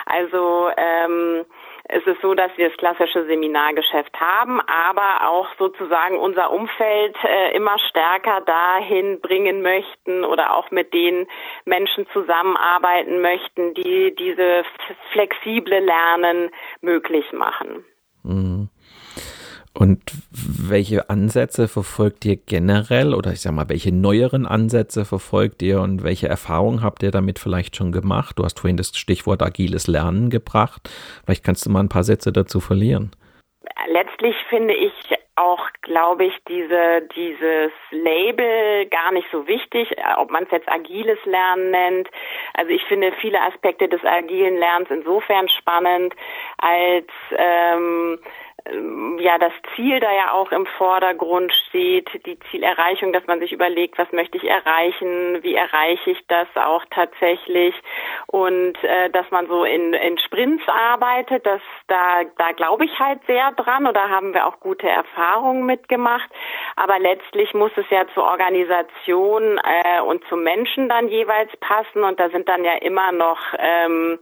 Also 0.07 0.71
ähm, 0.79 1.45
es 1.89 2.05
ist 2.07 2.21
so, 2.21 2.35
dass 2.35 2.51
wir 2.57 2.69
das 2.69 2.79
klassische 2.79 3.27
Seminargeschäft 3.27 4.19
haben, 4.19 4.61
aber 4.61 5.29
auch 5.29 5.49
sozusagen 5.59 6.19
unser 6.19 6.51
Umfeld 6.53 7.17
äh, 7.23 7.55
immer 7.57 7.79
stärker 7.91 8.41
dahin 8.41 9.21
bringen 9.21 9.63
möchten 9.63 10.25
oder 10.25 10.55
auch 10.55 10.71
mit 10.71 10.93
den 10.93 11.27
Menschen 11.65 12.07
zusammenarbeiten 12.13 13.21
möchten, 13.21 13.75
die 13.75 14.15
diese 14.17 14.65
flexible 15.13 15.79
Lernen 15.79 16.51
möglich 16.81 17.33
machen. 17.33 17.85
Mhm. 18.25 18.69
Und 19.73 20.03
welche 20.71 21.11
Ansätze 21.11 21.69
verfolgt 21.69 22.25
ihr 22.25 22.37
generell 22.37 23.15
oder 23.15 23.33
ich 23.33 23.41
sag 23.41 23.53
mal, 23.53 23.69
welche 23.69 23.93
neueren 23.93 24.47
Ansätze 24.47 25.05
verfolgt 25.05 25.63
ihr 25.63 25.81
und 25.81 26.03
welche 26.03 26.29
Erfahrungen 26.29 26.83
habt 26.83 27.03
ihr 27.03 27.11
damit 27.11 27.39
vielleicht 27.39 27.77
schon 27.77 27.93
gemacht? 27.93 28.39
Du 28.39 28.45
hast 28.45 28.61
vorhin 28.61 28.77
das 28.77 28.97
Stichwort 28.97 29.43
agiles 29.43 29.87
Lernen 29.87 30.31
gebracht. 30.31 30.91
Vielleicht 31.25 31.45
kannst 31.45 31.67
du 31.67 31.71
mal 31.71 31.81
ein 31.81 31.89
paar 31.89 32.05
Sätze 32.05 32.33
dazu 32.33 32.61
verlieren. 32.61 33.11
Letztlich 33.89 34.37
finde 34.49 34.75
ich 34.75 34.93
auch, 35.37 35.69
glaube 35.83 36.25
ich, 36.25 36.35
diese, 36.49 37.03
dieses 37.15 37.71
Label 37.91 38.87
gar 38.87 39.13
nicht 39.13 39.29
so 39.31 39.47
wichtig, 39.47 39.95
ob 40.17 40.31
man 40.31 40.45
es 40.45 40.51
jetzt 40.51 40.69
agiles 40.69 41.19
Lernen 41.27 41.71
nennt. 41.71 42.09
Also 42.55 42.71
ich 42.71 42.83
finde 42.85 43.13
viele 43.21 43.41
Aspekte 43.43 43.87
des 43.89 44.03
agilen 44.03 44.57
Lernens 44.57 44.91
insofern 44.91 45.49
spannend, 45.49 46.15
als 46.59 47.07
ähm, 47.37 48.19
ja 49.19 49.39
das 49.39 49.53
Ziel 49.75 50.01
da 50.01 50.13
ja 50.13 50.33
auch 50.33 50.53
im 50.53 50.67
Vordergrund 50.67 51.53
steht, 51.69 52.09
die 52.27 52.39
Zielerreichung, 52.51 53.13
dass 53.13 53.27
man 53.27 53.41
sich 53.41 53.53
überlegt, 53.53 53.99
was 53.99 54.11
möchte 54.13 54.37
ich 54.37 54.45
erreichen, 54.45 55.43
wie 55.43 55.55
erreiche 55.55 56.11
ich 56.11 56.27
das 56.29 56.49
auch 56.55 56.85
tatsächlich 56.91 57.75
und 58.27 58.83
äh, 58.83 59.11
dass 59.11 59.31
man 59.31 59.47
so 59.47 59.65
in, 59.65 59.93
in 59.95 60.19
Sprints 60.19 60.63
arbeitet, 60.69 61.47
das 61.47 61.61
da 61.87 62.25
da 62.39 62.53
glaube 62.53 62.85
ich 62.85 62.99
halt 62.99 63.21
sehr 63.27 63.53
dran 63.53 63.87
oder 63.87 64.09
haben 64.09 64.35
wir 64.35 64.47
auch 64.47 64.61
gute 64.61 64.89
Erfahrungen 64.89 65.67
mitgemacht, 65.67 66.29
aber 66.77 66.99
letztlich 66.99 67.55
muss 67.55 67.73
es 67.77 67.89
ja 67.91 68.07
zur 68.15 68.25
Organisation 68.25 69.59
äh, 69.59 70.01
und 70.01 70.25
zum 70.29 70.43
Menschen 70.43 70.89
dann 70.89 71.09
jeweils 71.09 71.55
passen 71.59 72.05
und 72.05 72.19
da 72.21 72.29
sind 72.31 72.49
dann 72.49 72.65
ja 72.65 72.75
immer 72.75 73.13
noch 73.13 73.39
ähm, 73.59 74.19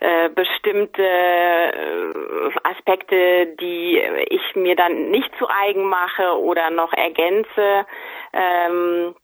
äh, 0.00 0.30
bestimmte 0.30 1.02
äh, 1.02 2.50
Aspekte, 2.64 3.54
die 3.60 3.98
ich 4.30 4.56
mir 4.56 4.74
dann 4.74 5.10
nicht 5.10 5.30
zu 5.38 5.48
eigen 5.48 5.84
mache 5.84 6.38
oder 6.38 6.70
noch 6.70 6.92
ergänze. 6.92 7.86
Ähm, 8.32 9.14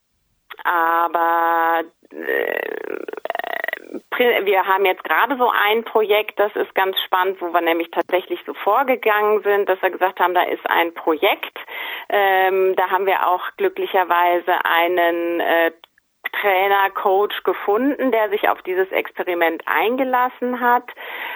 aber 0.63 1.83
äh, 2.11 2.85
wir 4.43 4.65
haben 4.65 4.85
jetzt 4.85 5.03
gerade 5.03 5.37
so 5.37 5.49
ein 5.49 5.83
Projekt, 5.83 6.39
das 6.39 6.55
ist 6.55 6.73
ganz 6.75 6.97
spannend, 7.05 7.41
wo 7.41 7.53
wir 7.53 7.61
nämlich 7.61 7.89
tatsächlich 7.91 8.39
so 8.45 8.53
vorgegangen 8.53 9.41
sind, 9.43 9.69
dass 9.69 9.81
wir 9.81 9.89
gesagt 9.89 10.19
haben, 10.19 10.33
da 10.33 10.43
ist 10.43 10.67
ein 10.69 10.93
Projekt. 10.93 11.57
Ähm, 12.09 12.75
da 12.75 12.89
haben 12.89 13.05
wir 13.05 13.27
auch 13.27 13.43
glücklicherweise 13.57 14.63
einen 14.65 15.39
äh, 15.39 15.71
Trainer, 16.31 16.89
Coach 16.93 17.43
gefunden, 17.43 18.11
der 18.11 18.29
sich 18.29 18.49
auf 18.49 18.61
dieses 18.61 18.91
Experiment 18.91 19.63
eingelassen 19.65 20.59
hat 20.59 20.89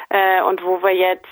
äh, 0.09 0.41
und 0.41 0.63
wo 0.63 0.81
wir 0.81 0.93
jetzt 0.93 1.25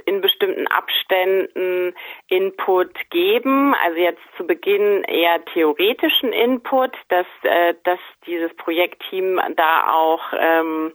in 0.00 0.20
bestimmten 0.20 0.66
Abständen 0.66 1.94
Input 2.28 2.90
geben. 3.10 3.74
Also 3.84 3.98
jetzt 3.98 4.22
zu 4.36 4.46
Beginn 4.46 5.04
eher 5.04 5.44
theoretischen 5.46 6.32
Input, 6.32 6.92
dass, 7.08 7.26
äh, 7.42 7.74
dass 7.84 7.98
dieses 8.26 8.54
Projektteam 8.56 9.40
da 9.56 9.92
auch 9.92 10.22
ähm, 10.38 10.92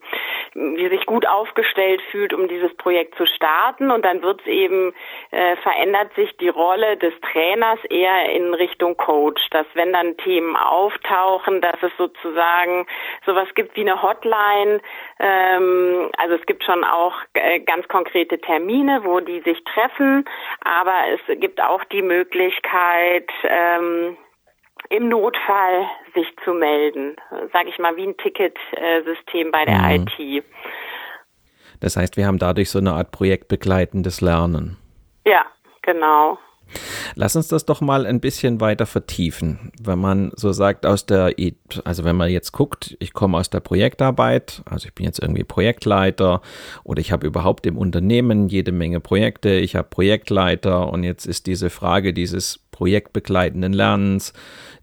sich 0.53 1.05
gut 1.05 1.27
aufgestellt 1.27 2.01
fühlt, 2.11 2.33
um 2.33 2.47
dieses 2.47 2.73
Projekt 2.75 3.15
zu 3.15 3.25
starten. 3.25 3.91
Und 3.91 4.05
dann 4.05 4.21
wird 4.21 4.41
es 4.41 4.47
eben, 4.47 4.93
äh, 5.31 5.55
verändert 5.57 6.13
sich 6.15 6.35
die 6.37 6.49
Rolle 6.49 6.97
des 6.97 7.13
Trainers 7.31 7.79
eher 7.89 8.29
in 8.31 8.53
Richtung 8.53 8.97
Coach, 8.97 9.41
dass 9.51 9.65
wenn 9.73 9.93
dann 9.93 10.17
Themen 10.17 10.55
auftauchen, 10.55 11.61
dass 11.61 11.81
es 11.81 11.91
sozusagen 11.97 12.85
sowas 13.25 13.47
gibt 13.55 13.75
wie 13.75 13.81
eine 13.81 14.01
Hotline. 14.01 14.81
Ähm, 15.19 16.09
also 16.17 16.35
es 16.35 16.45
gibt 16.45 16.63
schon 16.63 16.83
auch 16.83 17.15
äh, 17.33 17.59
ganz 17.59 17.87
konkrete 17.87 18.39
Termine, 18.91 19.03
wo 19.03 19.19
die 19.19 19.41
sich 19.41 19.63
treffen, 19.63 20.25
aber 20.61 20.93
es 21.13 21.39
gibt 21.39 21.61
auch 21.61 21.83
die 21.85 22.01
Möglichkeit, 22.01 23.29
ähm, 23.43 24.17
im 24.89 25.09
Notfall 25.09 25.85
sich 26.13 26.27
zu 26.43 26.53
melden, 26.53 27.15
sage 27.53 27.69
ich 27.69 27.79
mal, 27.79 27.95
wie 27.95 28.07
ein 28.07 28.17
Ticketsystem 28.17 29.51
bei 29.51 29.65
der 29.65 29.77
mhm. 29.77 30.07
IT. 30.17 30.43
Das 31.79 31.95
heißt, 31.95 32.17
wir 32.17 32.27
haben 32.27 32.39
dadurch 32.39 32.69
so 32.69 32.79
eine 32.79 32.93
Art 32.93 33.11
projektbegleitendes 33.11 34.21
Lernen. 34.21 34.77
Ja, 35.25 35.45
genau. 35.81 36.37
Lass 37.15 37.35
uns 37.35 37.47
das 37.47 37.65
doch 37.65 37.81
mal 37.81 38.05
ein 38.05 38.19
bisschen 38.19 38.61
weiter 38.61 38.85
vertiefen. 38.85 39.71
Wenn 39.81 39.99
man 39.99 40.31
so 40.35 40.51
sagt, 40.51 40.85
aus 40.85 41.05
der, 41.05 41.33
also 41.83 42.03
wenn 42.03 42.15
man 42.15 42.29
jetzt 42.29 42.51
guckt, 42.51 42.95
ich 42.99 43.13
komme 43.13 43.37
aus 43.37 43.49
der 43.49 43.59
Projektarbeit, 43.59 44.61
also 44.65 44.87
ich 44.87 44.93
bin 44.93 45.05
jetzt 45.05 45.19
irgendwie 45.19 45.43
Projektleiter 45.43 46.41
oder 46.83 47.01
ich 47.01 47.11
habe 47.11 47.27
überhaupt 47.27 47.65
im 47.65 47.77
Unternehmen 47.77 48.47
jede 48.47 48.71
Menge 48.71 48.99
Projekte, 48.99 49.51
ich 49.51 49.75
habe 49.75 49.87
Projektleiter 49.89 50.91
und 50.91 51.03
jetzt 51.03 51.25
ist 51.25 51.47
diese 51.47 51.69
Frage 51.69 52.13
dieses 52.13 52.59
projektbegleitenden 52.71 53.73
Lernens, 53.73 54.33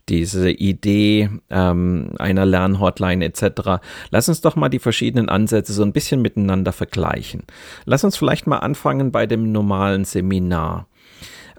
diese 0.08 0.50
Idee 0.50 1.30
ähm, 1.50 2.12
einer 2.18 2.46
Lernhotline 2.46 3.24
etc. 3.24 3.80
Lass 4.10 4.28
uns 4.28 4.40
doch 4.40 4.56
mal 4.56 4.68
die 4.68 4.78
verschiedenen 4.78 5.28
Ansätze 5.28 5.72
so 5.72 5.82
ein 5.82 5.92
bisschen 5.92 6.22
miteinander 6.22 6.72
vergleichen. 6.72 7.44
Lass 7.84 8.04
uns 8.04 8.16
vielleicht 8.16 8.46
mal 8.46 8.58
anfangen 8.58 9.12
bei 9.12 9.26
dem 9.26 9.52
normalen 9.52 10.04
Seminar. 10.04 10.87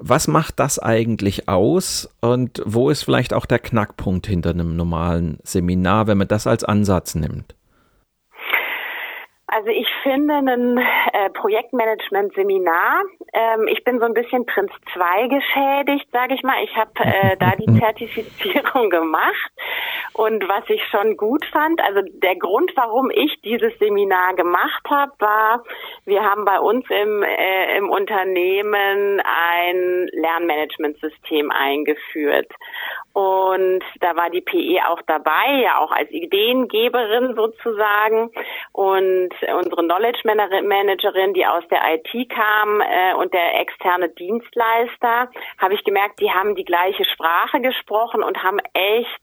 Was 0.01 0.27
macht 0.27 0.59
das 0.59 0.79
eigentlich 0.79 1.49
aus 1.49 2.09
und 2.21 2.61
wo 2.65 2.89
ist 2.89 3.03
vielleicht 3.03 3.33
auch 3.33 3.45
der 3.45 3.59
Knackpunkt 3.59 4.27
hinter 4.27 4.51
einem 4.51 4.75
normalen 4.75 5.39
Seminar, 5.43 6.07
wenn 6.07 6.17
man 6.17 6.27
das 6.27 6.47
als 6.47 6.63
Ansatz 6.63 7.15
nimmt? 7.15 7.55
Also 9.47 9.69
ich 9.69 9.87
finde 10.03 10.35
ein 10.35 10.77
äh, 10.77 11.29
Projektmanagement-Seminar, 11.31 13.03
ähm, 13.33 13.67
ich 13.67 13.83
bin 13.83 13.99
so 13.99 14.05
ein 14.05 14.13
bisschen 14.13 14.45
Prinz 14.45 14.71
2 14.93 15.27
geschädigt, 15.27 16.07
sage 16.11 16.33
ich 16.33 16.43
mal. 16.43 16.63
Ich 16.63 16.75
habe 16.75 16.91
äh, 16.99 17.37
da 17.39 17.51
die 17.55 17.79
Zertifizierung 17.79 18.89
gemacht 18.89 19.51
und 20.13 20.49
was 20.49 20.69
ich 20.69 20.85
schon 20.87 21.15
gut 21.15 21.45
fand, 21.45 21.81
also 21.81 22.01
der 22.01 22.35
Grund, 22.35 22.73
warum 22.75 23.09
ich 23.09 23.39
dieses 23.41 23.71
Seminar 23.79 24.33
gemacht 24.33 24.83
habe, 24.89 25.13
war, 25.19 25.63
wir 26.05 26.23
haben 26.23 26.43
bei 26.43 26.59
uns 26.59 26.85
im, 26.89 27.23
äh, 27.23 27.77
im 27.77 27.89
Unternehmen 27.89 29.21
ein 29.23 30.09
Lernmanagementsystem 30.11 31.51
eingeführt. 31.51 32.51
Und 33.13 33.83
da 34.01 34.15
war 34.15 34.29
die 34.29 34.41
PE 34.41 34.87
auch 34.89 35.01
dabei, 35.07 35.61
ja 35.63 35.79
auch 35.79 35.91
als 35.91 36.09
Ideengeberin 36.11 37.35
sozusagen. 37.35 38.31
Und 38.71 39.29
unsere 39.57 39.83
Knowledge 39.89 40.21
Managerin, 40.23 41.33
die 41.33 41.47
aus 41.47 41.63
der 41.69 41.79
IT 41.95 42.29
kam 42.29 42.79
äh, 42.79 43.15
und 43.15 43.33
der 43.33 43.59
externe 43.59 44.09
Dienstleister, 44.09 45.31
habe 45.57 45.73
ich 45.73 45.83
gemerkt, 45.83 46.19
die 46.19 46.31
haben 46.31 46.53
die 46.53 46.63
gleiche 46.63 47.05
Sprache 47.05 47.59
gesprochen 47.59 48.21
und 48.21 48.43
haben 48.43 48.59
echt 48.73 49.19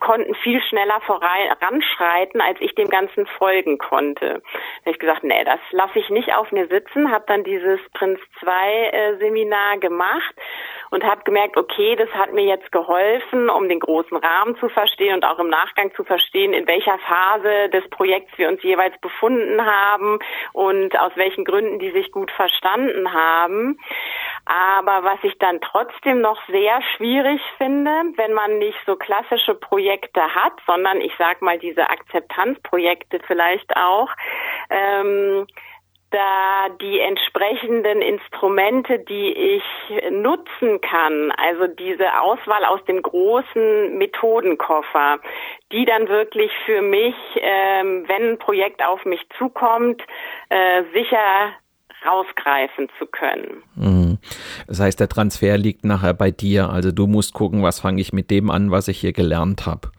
konnten 0.00 0.34
viel 0.36 0.62
schneller 0.62 1.00
voranschreiten, 1.02 2.40
als 2.40 2.58
ich 2.60 2.74
dem 2.74 2.88
Ganzen 2.88 3.26
folgen 3.26 3.78
konnte. 3.78 4.26
Da 4.26 4.86
habe 4.86 4.92
ich 4.92 4.98
gesagt, 4.98 5.24
nee, 5.24 5.44
das 5.44 5.60
lasse 5.72 5.98
ich 5.98 6.08
nicht 6.08 6.34
auf 6.34 6.50
mir 6.52 6.66
sitzen, 6.68 7.10
habe 7.10 7.24
dann 7.26 7.44
dieses 7.44 7.80
Prinz 7.92 8.20
2 8.40 8.86
äh, 8.86 9.18
Seminar 9.18 9.78
gemacht 9.78 10.34
und 10.90 11.04
habe 11.04 11.22
gemerkt, 11.24 11.56
okay, 11.56 11.96
das 11.96 12.08
hat 12.10 12.32
mir 12.32 12.44
jetzt 12.44 12.72
geholfen, 12.72 13.48
um 13.48 13.68
den 13.68 13.80
großen 13.80 14.16
Rahmen 14.16 14.56
zu 14.56 14.68
verstehen 14.68 15.14
und 15.14 15.24
auch 15.24 15.38
im 15.38 15.48
Nachgang 15.48 15.92
zu 15.94 16.04
verstehen, 16.04 16.52
in 16.52 16.66
welcher 16.66 16.98
Phase 16.98 17.68
des 17.70 17.88
Projekts 17.90 18.36
wir 18.36 18.48
uns 18.48 18.62
jeweils 18.62 18.98
befunden 19.00 19.64
haben 19.64 20.18
und 20.52 20.98
aus 20.98 21.12
welchen 21.14 21.44
Gründen 21.44 21.78
die 21.78 21.90
sich 21.92 22.10
gut 22.10 22.30
verstanden 22.32 23.12
haben. 23.12 23.78
Aber 24.44 25.04
was 25.04 25.18
ich 25.22 25.38
dann 25.38 25.60
trotzdem 25.60 26.20
noch 26.20 26.40
sehr 26.48 26.80
schwierig 26.96 27.40
finde, 27.56 27.90
wenn 28.16 28.32
man 28.32 28.58
nicht 28.58 28.78
so 28.86 28.96
klassische 28.96 29.54
Projekte 29.54 30.22
hat, 30.34 30.54
sondern 30.66 31.00
ich 31.00 31.12
sag 31.18 31.40
mal 31.40 31.58
diese 31.58 31.88
Akzeptanzprojekte 31.88 33.20
vielleicht 33.26 33.76
auch, 33.76 34.08
ähm, 34.70 35.46
da 36.10 36.68
die 36.80 36.98
entsprechenden 36.98 38.02
Instrumente, 38.02 38.98
die 38.98 39.32
ich 39.32 39.62
nutzen 40.10 40.80
kann, 40.80 41.32
also 41.32 41.66
diese 41.68 42.20
Auswahl 42.20 42.64
aus 42.64 42.84
dem 42.86 43.00
großen 43.00 43.96
Methodenkoffer, 43.96 45.20
die 45.72 45.84
dann 45.84 46.08
wirklich 46.08 46.50
für 46.66 46.82
mich, 46.82 47.14
ähm, 47.36 48.04
wenn 48.08 48.30
ein 48.30 48.38
Projekt 48.38 48.84
auf 48.84 49.04
mich 49.04 49.20
zukommt, 49.38 50.02
äh, 50.48 50.82
sicher 50.92 51.52
rausgreifen 52.04 52.88
zu 52.98 53.06
können. 53.06 53.62
Mhm. 53.76 54.18
Das 54.66 54.80
heißt, 54.80 54.98
der 54.98 55.08
Transfer 55.08 55.58
liegt 55.58 55.84
nachher 55.84 56.14
bei 56.14 56.30
dir. 56.30 56.70
Also 56.70 56.92
du 56.92 57.06
musst 57.06 57.34
gucken, 57.34 57.62
was 57.62 57.80
fange 57.80 58.00
ich 58.00 58.12
mit 58.12 58.30
dem 58.30 58.50
an, 58.50 58.70
was 58.70 58.88
ich 58.88 58.98
hier 58.98 59.12
gelernt 59.12 59.66
habe. 59.66 59.90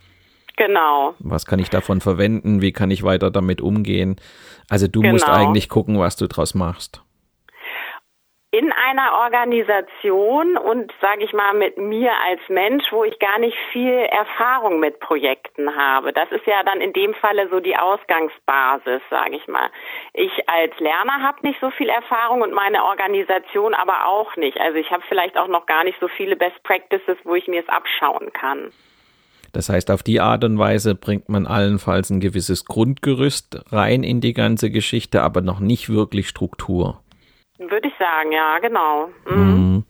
Genau. 0.62 1.16
Was 1.20 1.46
kann 1.46 1.60
ich 1.60 1.70
davon 1.70 2.02
verwenden? 2.02 2.62
Wie 2.62 2.72
kann 2.72 2.92
ich 2.92 3.04
weiter 3.04 3.32
damit 3.32 3.62
umgehen? 3.62 4.18
Also 4.70 4.88
du 4.88 5.02
genau. 5.02 5.14
musst 5.14 5.28
eigentlich 5.28 5.70
gucken, 5.70 6.00
was 6.00 6.16
du 6.18 6.28
draus 6.28 6.54
machst 6.54 7.02
in 8.54 8.70
einer 8.74 9.14
Organisation 9.14 10.58
und 10.58 10.92
sage 11.00 11.24
ich 11.24 11.32
mal 11.32 11.54
mit 11.54 11.78
mir 11.78 12.12
als 12.28 12.42
Mensch, 12.50 12.84
wo 12.92 13.06
ich 13.06 13.18
gar 13.18 13.40
nicht 13.40 13.58
viel 13.72 13.94
Erfahrung 13.94 14.82
mit 14.82 15.00
Projekten 15.00 15.74
habe. 15.74 16.12
Das 16.12 16.30
ist 16.32 16.46
ja 16.46 16.62
dann 16.64 16.82
in 16.82 16.92
dem 16.92 17.14
Falle 17.14 17.48
so 17.50 17.62
die 17.62 17.78
Ausgangsbasis, 17.78 19.02
sage 19.10 19.38
ich 19.38 19.48
mal. 19.48 19.70
Ich 20.14 20.50
als 20.50 20.78
Lerner 20.80 21.24
habe 21.24 21.48
nicht 21.48 21.62
so 21.62 21.72
viel 21.72 21.88
Erfahrung 21.88 22.42
und 22.42 22.52
meine 22.52 22.84
Organisation 22.84 23.74
aber 23.74 24.08
auch 24.08 24.36
nicht. 24.36 24.60
Also 24.60 24.78
ich 24.78 24.92
habe 24.92 25.04
vielleicht 25.08 25.38
auch 25.38 25.48
noch 25.48 25.66
gar 25.66 25.86
nicht 25.86 25.98
so 26.02 26.10
viele 26.10 26.36
Best 26.36 26.62
Practices, 26.64 27.18
wo 27.24 27.36
ich 27.36 27.48
mir 27.48 27.62
es 27.62 27.70
abschauen 27.70 28.34
kann. 28.34 28.74
Das 29.52 29.70
heißt, 29.70 29.92
auf 29.92 30.04
die 30.04 30.22
Art 30.22 30.44
und 30.44 30.58
Weise 30.58 30.96
bringt 30.96 31.30
man 31.30 31.46
allenfalls 31.46 32.10
ein 32.10 32.20
gewisses 32.20 32.66
Grundgerüst 32.66 33.60
rein 33.72 34.04
in 34.04 34.22
die 34.22 34.34
ganze 34.34 34.72
Geschichte, 34.72 35.22
aber 35.22 35.42
noch 35.42 35.60
nicht 35.60 35.90
wirklich 35.90 36.30
Struktur. 36.30 37.02
Würde 37.70 37.90
ich 37.90 37.94
sagen, 38.00 38.32
ja, 38.32 38.58
genau. 38.60 39.10
Mhm. 39.30 39.44
Mhm. 39.44 39.84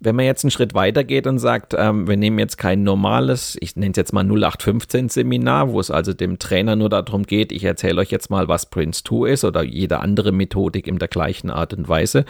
Wenn 0.00 0.16
man 0.16 0.24
jetzt 0.24 0.44
einen 0.44 0.50
Schritt 0.50 0.74
weiter 0.74 1.04
geht 1.04 1.26
und 1.26 1.38
sagt, 1.38 1.74
ähm, 1.76 2.08
wir 2.08 2.16
nehmen 2.16 2.38
jetzt 2.38 2.56
kein 2.56 2.82
normales, 2.82 3.56
ich 3.60 3.76
nenne 3.76 3.90
es 3.90 3.96
jetzt 3.96 4.12
mal 4.12 4.24
0815 4.24 5.08
Seminar, 5.08 5.72
wo 5.72 5.80
es 5.80 5.90
also 5.90 6.12
dem 6.12 6.38
Trainer 6.38 6.76
nur 6.76 6.88
darum 6.88 7.24
geht, 7.24 7.52
ich 7.52 7.64
erzähle 7.64 8.00
euch 8.00 8.10
jetzt 8.10 8.30
mal, 8.30 8.48
was 8.48 8.70
Prince 8.70 9.04
2 9.04 9.30
ist 9.30 9.44
oder 9.44 9.62
jede 9.62 10.00
andere 10.00 10.32
Methodik 10.32 10.86
in 10.86 10.98
der 10.98 11.08
gleichen 11.08 11.50
Art 11.50 11.74
und 11.74 11.88
Weise, 11.88 12.24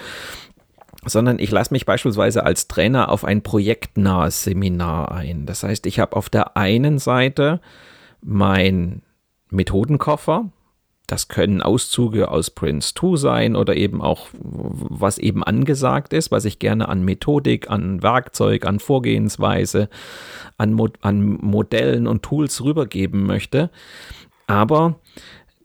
sondern 1.06 1.38
ich 1.38 1.50
lasse 1.50 1.72
mich 1.72 1.86
beispielsweise 1.86 2.44
als 2.44 2.68
Trainer 2.68 3.10
auf 3.10 3.24
ein 3.24 3.42
projektnahes 3.42 4.44
Seminar 4.44 5.12
ein. 5.12 5.46
Das 5.46 5.62
heißt, 5.62 5.86
ich 5.86 5.98
habe 5.98 6.16
auf 6.16 6.28
der 6.28 6.56
einen 6.56 6.98
Seite 6.98 7.60
mein 8.20 9.02
Methodenkoffer, 9.50 10.50
das 11.06 11.28
können 11.28 11.62
Auszüge 11.62 12.30
aus 12.30 12.50
Prince 12.50 12.92
2 12.94 13.16
sein 13.16 13.56
oder 13.56 13.76
eben 13.76 14.02
auch, 14.02 14.26
was 14.32 15.18
eben 15.18 15.44
angesagt 15.44 16.12
ist, 16.12 16.32
was 16.32 16.44
ich 16.44 16.58
gerne 16.58 16.88
an 16.88 17.04
Methodik, 17.04 17.70
an 17.70 18.02
Werkzeug, 18.02 18.66
an 18.66 18.80
Vorgehensweise, 18.80 19.88
an, 20.58 20.72
Mo 20.72 20.88
an 21.02 21.38
Modellen 21.40 22.08
und 22.08 22.24
Tools 22.24 22.64
rübergeben 22.64 23.24
möchte. 23.24 23.70
Aber 24.48 24.96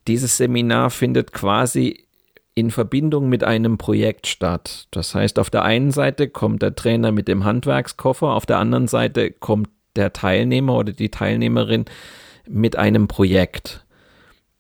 dieses 0.08 0.38
Seminar 0.38 0.92
findet 0.92 1.34
quasi 1.34 2.06
in 2.54 2.72
Verbindung 2.72 3.30
mit 3.30 3.44
einem 3.44 3.78
Projekt 3.78 4.28
statt. 4.28 4.88
Das 4.92 5.16
heißt, 5.16 5.40
auf 5.40 5.50
der 5.50 5.64
einen 5.64 5.92
Seite 5.92 6.28
kommt 6.28 6.62
der 6.62 6.76
Trainer 6.76 7.12
mit 7.12 7.28
dem 7.28 7.46
Handwerkskoffer, 7.46 8.28
auf 8.28 8.46
der 8.46 8.58
anderen 8.58 8.88
Seite 8.88 9.32
kommt 9.32 9.70
der 9.96 10.14
Teilnehmer 10.14 10.78
oder 10.78 10.94
die 10.94 11.10
Teilnehmerin 11.10 11.86
mit 12.48 12.76
einem 12.78 13.08
Projekt. 13.08 13.86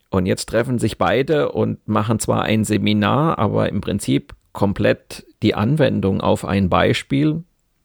Und 0.09 0.25
jetzt 0.25 0.47
treffen 0.47 0.77
sich 0.77 0.97
beide 0.97 1.51
und 1.51 1.87
machen 1.87 2.19
zwar 2.19 2.43
ein 2.43 2.65
Seminar, 2.65 3.39
aber 3.39 3.69
im 3.69 3.81
Prinzip 3.81 4.35
komplett 4.51 5.25
die 5.41 5.55
Anwendung 5.55 6.21
auf 6.21 6.45
ein 6.45 6.69
Beispiel 6.69 7.43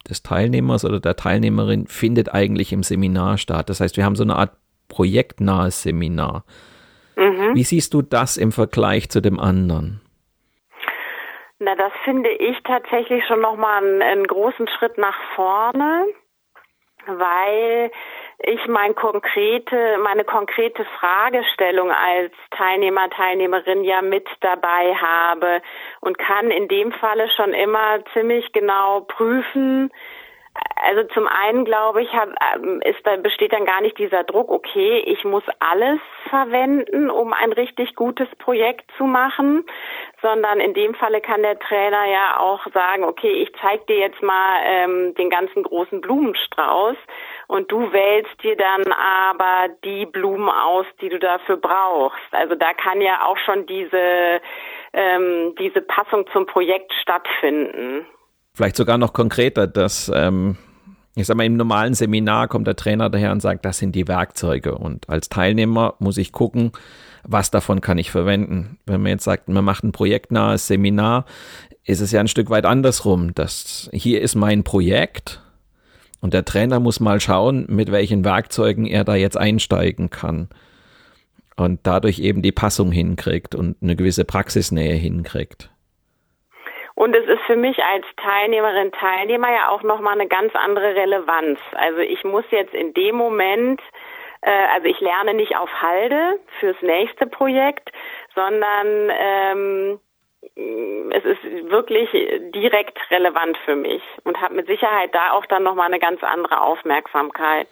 des 0.09 0.23
Teilnehmers 0.23 0.85
oder 0.85 1.01
der 1.01 1.17
Teilnehmerin 1.17 1.87
findet 1.87 2.33
eigentlich 2.33 2.73
im 2.73 2.83
Seminar 2.83 3.39
statt. 3.39 3.71
Das 3.71 3.81
heißt, 3.81 3.97
wir 3.97 4.05
haben 4.05 4.17
so 4.17 4.25
eine 4.25 4.37
Art 4.37 4.53
projektnahes 4.89 5.83
Seminar. 5.83 6.45
Mhm. 7.17 7.55
Wie 7.55 7.65
siehst 7.65 7.95
du 7.95 8.03
das 8.03 8.37
im 8.37 8.53
Vergleich 8.53 9.09
zu 9.11 9.21
dem 9.21 9.41
anderen? 9.41 10.01
Na, 11.59 11.75
das 11.75 11.93
finde 12.05 12.31
ich 12.31 12.63
tatsächlich 12.65 13.25
schon 13.27 13.41
nochmal 13.41 13.83
einen, 13.83 14.03
einen 14.03 14.27
großen 14.27 14.69
Schritt 14.69 14.99
nach 14.99 15.19
vorne, 15.35 16.07
weil 17.07 17.91
ich 18.41 18.67
mein 18.69 18.95
konkrete, 18.95 19.97
meine 20.03 20.25
konkrete 20.25 20.85
Fragestellung 21.01 21.91
als 21.91 22.33
Teilnehmer, 22.51 23.09
Teilnehmerin 23.09 23.85
ja 23.85 24.03
mit 24.03 24.29
dabei 24.41 24.95
habe 24.95 25.63
und 26.01 26.19
kann 26.19 26.51
in 26.51 26.69
dem 26.69 26.93
Falle 26.93 27.31
schon 27.31 27.55
immer 27.55 28.05
ziemlich 28.13 28.53
genau 28.53 29.01
prüfen, 29.01 29.91
also 30.87 31.05
zum 31.15 31.27
einen 31.27 31.65
glaube 31.65 32.03
ich, 32.03 32.13
hab, 32.13 32.29
ähm, 32.55 32.81
ist 32.83 33.05
da 33.05 33.17
besteht 33.17 33.53
dann 33.53 33.65
gar 33.65 33.81
nicht 33.81 33.99
dieser 33.99 34.25
Druck, 34.25 34.51
okay, 34.51 34.99
ich 35.07 35.25
muss 35.25 35.43
alles 35.59 36.01
verwenden, 36.29 37.11
um 37.11 37.33
ein 37.33 37.53
richtig 37.53 37.95
gutes 37.95 38.29
Projekt 38.39 38.91
zu 38.97 39.05
machen, 39.05 39.65
sondern 40.23 40.61
in 40.61 40.75
dem 40.75 40.95
Falle 40.95 41.21
kann 41.21 41.43
der 41.43 41.59
Trainer 41.59 42.07
ja 42.07 42.39
auch 42.41 42.67
sagen, 42.73 43.05
okay, 43.05 43.33
ich 43.33 43.53
zeige 43.61 43.85
dir 43.87 43.99
jetzt 43.99 44.23
mal 44.23 44.61
ähm, 44.65 45.15
den 45.15 45.31
ganzen 45.31 45.63
großen 45.63 46.01
Blumenstrauß 46.01 46.97
und 47.49 47.71
du 47.71 47.93
wählst 47.93 48.43
dir 48.43 48.57
dann 48.57 48.93
aber 48.93 49.75
die 49.85 50.07
Blumen 50.07 50.49
aus, 50.49 50.87
die 51.01 51.09
du 51.09 51.19
dafür 51.19 51.57
brauchst. 51.57 52.33
Also 52.33 52.55
da 52.55 52.73
kann 52.75 53.01
ja 53.01 53.25
auch 53.27 53.39
schon 53.39 53.67
diese, 53.67 54.41
ähm, 54.93 55.55
diese 55.59 55.83
Passung 55.83 56.27
zum 56.33 56.47
Projekt 56.47 56.93
stattfinden. 57.01 58.07
Vielleicht 58.55 58.77
sogar 58.77 58.97
noch 58.97 59.13
konkreter, 59.13 59.67
dass 59.67 60.11
ähm, 60.15 60.57
ich 61.17 61.27
sag 61.27 61.37
mal, 61.37 61.47
im 61.47 61.57
normalen 61.57 61.95
Seminar 61.95 62.47
kommt 62.47 62.67
der 62.67 62.77
Trainer 62.77 63.09
daher 63.09 63.33
und 63.33 63.41
sagt, 63.41 63.65
das 63.65 63.79
sind 63.79 63.95
die 63.95 64.07
Werkzeuge. 64.07 64.77
Und 64.77 65.09
als 65.09 65.31
Teilnehmer 65.31 65.95
muss 65.99 66.19
ich 66.19 66.31
gucken, 66.31 66.73
was 67.25 67.51
davon 67.51 67.81
kann 67.81 67.97
ich 67.97 68.11
verwenden. 68.11 68.79
Wenn 68.85 69.01
man 69.01 69.13
jetzt 69.13 69.25
sagt, 69.25 69.49
man 69.49 69.65
macht 69.65 69.83
ein 69.83 69.93
projektnahes 69.93 70.67
Seminar, 70.67 71.25
ist 71.85 72.01
es 72.01 72.13
ja 72.13 72.21
ein 72.21 72.29
Stück 72.29 72.51
weit 72.51 72.67
andersrum. 72.67 73.33
Das, 73.35 73.89
hier 73.95 74.21
ist 74.21 74.35
mein 74.35 74.63
Projekt 74.63 75.41
und 76.21 76.35
der 76.35 76.45
Trainer 76.45 76.81
muss 76.81 77.01
mal 77.01 77.19
schauen, 77.19 77.65
mit 77.69 77.91
welchen 77.91 78.25
Werkzeugen 78.25 78.85
er 78.85 79.05
da 79.05 79.15
jetzt 79.15 79.39
einsteigen 79.39 80.11
kann. 80.11 80.49
Und 81.57 81.81
dadurch 81.85 82.19
eben 82.19 82.43
die 82.43 82.53
Passung 82.53 82.93
hinkriegt 82.93 83.55
und 83.55 83.77
eine 83.81 83.97
gewisse 83.97 84.27
Praxisnähe 84.27 84.95
hinkriegt. 84.95 85.71
Und 86.97 87.15
es 87.15 87.27
ist 87.27 87.43
für 87.43 87.57
mich 87.57 87.85
als 87.85 88.07
Teilnehmerin, 88.17 88.91
Teilnehmer 88.91 89.53
ja 89.53 89.69
auch 89.69 89.83
nochmal 89.83 90.15
eine 90.15 90.29
ganz 90.29 90.55
andere 90.57 90.95
Relevanz. 90.95 91.61
Also 91.73 91.99
ich 91.99 92.25
muss 92.25 92.45
jetzt 92.51 92.73
in 92.73 92.95
dem 92.95 93.17
Moment, 93.17 93.83
äh, 94.41 94.67
also 94.75 94.87
ich 94.87 94.99
lerne 95.01 95.35
nicht 95.35 95.59
auf 95.59 95.71
Halde 95.83 96.41
fürs 96.59 96.81
nächste 96.81 97.27
Projekt, 97.27 97.93
sondern 98.35 99.11
ähm, 99.11 100.01
es 101.11 101.25
ist 101.25 101.71
wirklich 101.71 102.09
direkt 102.55 102.99
relevant 103.11 103.59
für 103.67 103.77
mich 103.77 104.03
und 104.25 104.41
habe 104.41 104.55
mit 104.55 104.67
Sicherheit 104.67 105.15
da 105.15 105.33
auch 105.33 105.45
dann 105.45 105.65
nochmal 105.65 105.89
eine 105.89 105.99
ganz 105.99 106.25
andere 106.25 106.63
Aufmerksamkeit. 106.63 107.69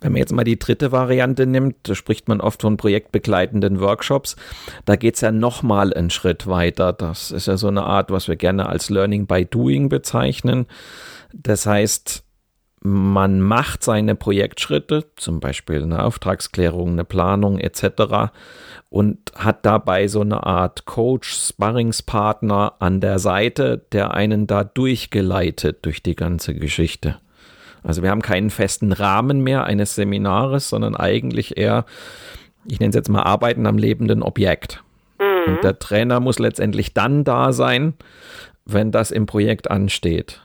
Wenn 0.00 0.12
man 0.12 0.18
jetzt 0.18 0.32
mal 0.32 0.44
die 0.44 0.58
dritte 0.58 0.92
Variante 0.92 1.46
nimmt, 1.46 1.76
da 1.84 1.94
spricht 1.94 2.28
man 2.28 2.40
oft 2.40 2.62
von 2.62 2.76
projektbegleitenden 2.76 3.80
Workshops. 3.80 4.36
Da 4.84 4.96
geht 4.96 5.14
es 5.14 5.22
ja 5.22 5.32
nochmal 5.32 5.94
einen 5.94 6.10
Schritt 6.10 6.46
weiter. 6.46 6.92
Das 6.92 7.30
ist 7.30 7.46
ja 7.46 7.56
so 7.56 7.68
eine 7.68 7.84
Art, 7.84 8.10
was 8.10 8.28
wir 8.28 8.36
gerne 8.36 8.68
als 8.68 8.90
Learning 8.90 9.26
by 9.26 9.46
Doing 9.46 9.88
bezeichnen. 9.88 10.66
Das 11.32 11.66
heißt, 11.66 12.24
man 12.86 13.40
macht 13.40 13.82
seine 13.82 14.14
Projektschritte, 14.14 15.06
zum 15.16 15.40
Beispiel 15.40 15.82
eine 15.82 16.04
Auftragsklärung, 16.04 16.90
eine 16.90 17.04
Planung 17.04 17.58
etc. 17.58 18.32
und 18.90 19.32
hat 19.34 19.66
dabei 19.66 20.06
so 20.08 20.20
eine 20.20 20.44
Art 20.44 20.84
Coach, 20.84 21.34
Sparringspartner 21.34 22.74
an 22.78 23.00
der 23.00 23.18
Seite, 23.18 23.84
der 23.90 24.14
einen 24.14 24.46
da 24.46 24.62
durchgeleitet 24.62 25.84
durch 25.84 26.02
die 26.02 26.14
ganze 26.14 26.54
Geschichte. 26.54 27.16
Also 27.86 28.02
wir 28.02 28.10
haben 28.10 28.22
keinen 28.22 28.50
festen 28.50 28.92
Rahmen 28.92 29.40
mehr 29.42 29.64
eines 29.64 29.94
Seminares, 29.94 30.68
sondern 30.68 30.96
eigentlich 30.96 31.56
eher, 31.56 31.84
ich 32.66 32.80
nenne 32.80 32.90
es 32.90 32.96
jetzt 32.96 33.08
mal 33.08 33.22
Arbeiten 33.22 33.66
am 33.66 33.78
lebenden 33.78 34.22
Objekt. 34.22 34.82
Mhm. 35.20 35.54
Und 35.54 35.64
der 35.64 35.78
Trainer 35.78 36.20
muss 36.20 36.38
letztendlich 36.38 36.94
dann 36.94 37.22
da 37.24 37.52
sein, 37.52 37.94
wenn 38.64 38.90
das 38.90 39.12
im 39.12 39.26
Projekt 39.26 39.70
ansteht. 39.70 40.42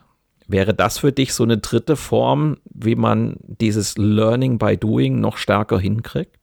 Wäre 0.47 0.73
das 0.73 0.99
für 0.99 1.12
dich 1.12 1.34
so 1.34 1.43
eine 1.43 1.58
dritte 1.58 1.95
Form, 1.95 2.58
wie 2.65 2.95
man 2.95 3.38
dieses 3.39 3.97
Learning 3.97 4.60
by 4.60 4.77
Doing 4.77 5.19
noch 5.19 5.38
stärker 5.38 5.80
hinkriegt? 5.80 6.41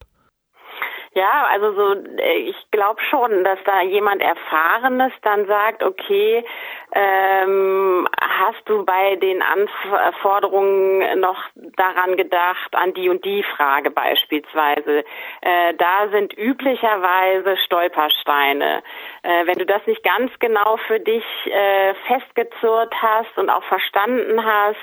Ja, 1.13 1.49
also 1.51 1.75
so, 1.75 1.95
äh, 2.19 2.39
ich 2.49 2.57
glaube 2.71 3.01
schon, 3.11 3.43
dass 3.43 3.59
da 3.65 3.83
jemand 3.83 4.23
Erfahrenes 4.23 5.13
dann 5.23 5.47
sagt, 5.47 5.83
okay, 5.83 6.45
ähm, 6.93 8.09
hast 8.21 8.67
du 8.67 8.85
bei 8.85 9.17
den 9.17 9.43
Anforderungen 9.43 11.21
noch 11.21 11.37
daran 11.77 12.17
gedacht, 12.17 12.75
an 12.75 12.95
die 12.95 13.09
und 13.09 13.25
die 13.25 13.43
Frage 13.43 13.91
beispielsweise? 13.91 15.05
Äh, 15.43 15.75
da 15.75 16.09
sind 16.11 16.37
üblicherweise 16.37 17.57
Stolpersteine. 17.59 18.83
Äh, 19.23 19.47
wenn 19.47 19.59
du 19.59 19.67
das 19.67 19.87
nicht 19.87 20.03
ganz 20.03 20.33
genau 20.39 20.79
für 20.87 20.99
dich 20.99 21.25
äh, 21.47 21.95
festgezurrt 22.07 22.95
hast 23.01 23.37
und 23.37 23.51
auch 23.51 23.65
verstanden 23.65 24.45
hast, 24.45 24.77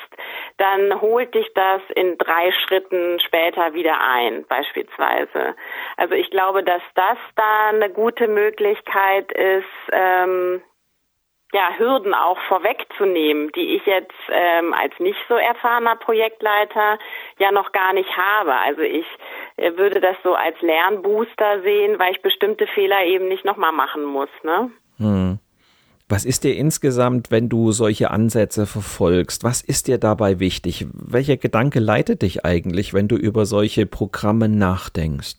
dann 0.57 1.01
holt 1.01 1.33
dich 1.33 1.51
das 1.55 1.81
in 1.95 2.17
drei 2.17 2.51
Schritten 2.51 3.19
später 3.19 3.73
wieder 3.73 3.99
ein, 3.99 4.45
beispielsweise. 4.47 5.55
Also 5.97 6.13
ich 6.13 6.29
glaube, 6.29 6.63
dass 6.63 6.81
das 6.93 7.17
da 7.35 7.69
eine 7.69 7.89
gute 7.89 8.27
Möglichkeit 8.27 9.31
ist, 9.31 9.65
ähm, 9.91 10.61
ja, 11.55 11.69
Hürden 11.77 12.13
auch 12.13 12.37
vorwegzunehmen, 12.49 13.49
die 13.55 13.77
ich 13.77 13.85
jetzt 13.85 14.11
ähm, 14.29 14.73
als 14.73 14.93
nicht 14.99 15.17
so 15.29 15.35
erfahrener 15.35 15.95
Projektleiter 15.95 16.99
ja 17.39 17.51
noch 17.53 17.71
gar 17.71 17.93
nicht 17.93 18.09
habe. 18.17 18.53
Also 18.57 18.81
ich 18.81 19.05
äh, 19.55 19.71
würde 19.77 20.01
das 20.01 20.17
so 20.21 20.35
als 20.35 20.61
Lernbooster 20.61 21.61
sehen, 21.61 21.97
weil 21.97 22.11
ich 22.11 22.21
bestimmte 22.21 22.67
Fehler 22.67 23.05
eben 23.05 23.29
nicht 23.29 23.45
nochmal 23.45 23.71
machen 23.71 24.03
muss. 24.03 24.27
Ne? 24.43 24.69
Hm. 24.97 25.39
Was 26.09 26.25
ist 26.25 26.43
dir 26.43 26.55
insgesamt, 26.57 27.31
wenn 27.31 27.47
du 27.47 27.71
solche 27.71 28.11
Ansätze 28.11 28.65
verfolgst? 28.65 29.45
Was 29.45 29.61
ist 29.61 29.87
dir 29.87 29.97
dabei 29.97 30.41
wichtig? 30.41 30.85
Welcher 30.91 31.37
Gedanke 31.37 31.79
leitet 31.79 32.21
dich 32.21 32.43
eigentlich, 32.43 32.93
wenn 32.93 33.07
du 33.07 33.15
über 33.15 33.45
solche 33.45 33.85
Programme 33.85 34.49
nachdenkst? 34.49 35.37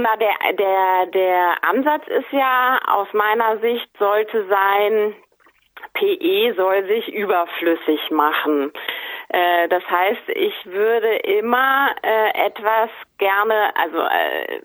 Na, 0.00 0.14
der, 0.14 0.52
der, 0.52 1.06
der 1.06 1.64
Ansatz 1.68 2.06
ist 2.06 2.30
ja 2.30 2.78
aus 2.86 3.08
meiner 3.12 3.58
Sicht 3.58 3.90
sollte 3.98 4.46
sein, 4.46 5.16
PE 5.94 6.54
soll 6.54 6.86
sich 6.86 7.12
überflüssig 7.12 8.08
machen. 8.12 8.72
Äh, 9.28 9.66
das 9.68 9.82
heißt, 9.90 10.28
ich 10.28 10.54
würde 10.66 11.16
immer 11.16 11.90
äh, 12.02 12.46
etwas 12.46 12.90
gerne, 13.18 13.76
also 13.76 13.98
äh, 13.98 14.60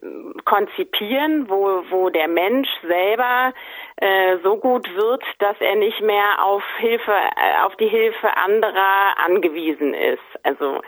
konzipieren, 0.46 1.50
wo, 1.50 1.84
wo 1.90 2.10
der 2.10 2.28
Mensch 2.28 2.70
selber 2.84 3.54
äh, 3.98 4.38
so 4.44 4.58
gut 4.58 4.96
wird, 4.96 5.24
dass 5.40 5.60
er 5.60 5.76
nicht 5.76 6.02
mehr 6.02 6.46
auf 6.46 6.64
Hilfe, 6.78 7.12
äh, 7.12 7.66
auf 7.66 7.76
die 7.78 7.88
Hilfe 7.88 8.38
anderer 8.38 9.18
angewiesen 9.26 9.96
ist. 9.96 10.22
Also 10.44 10.82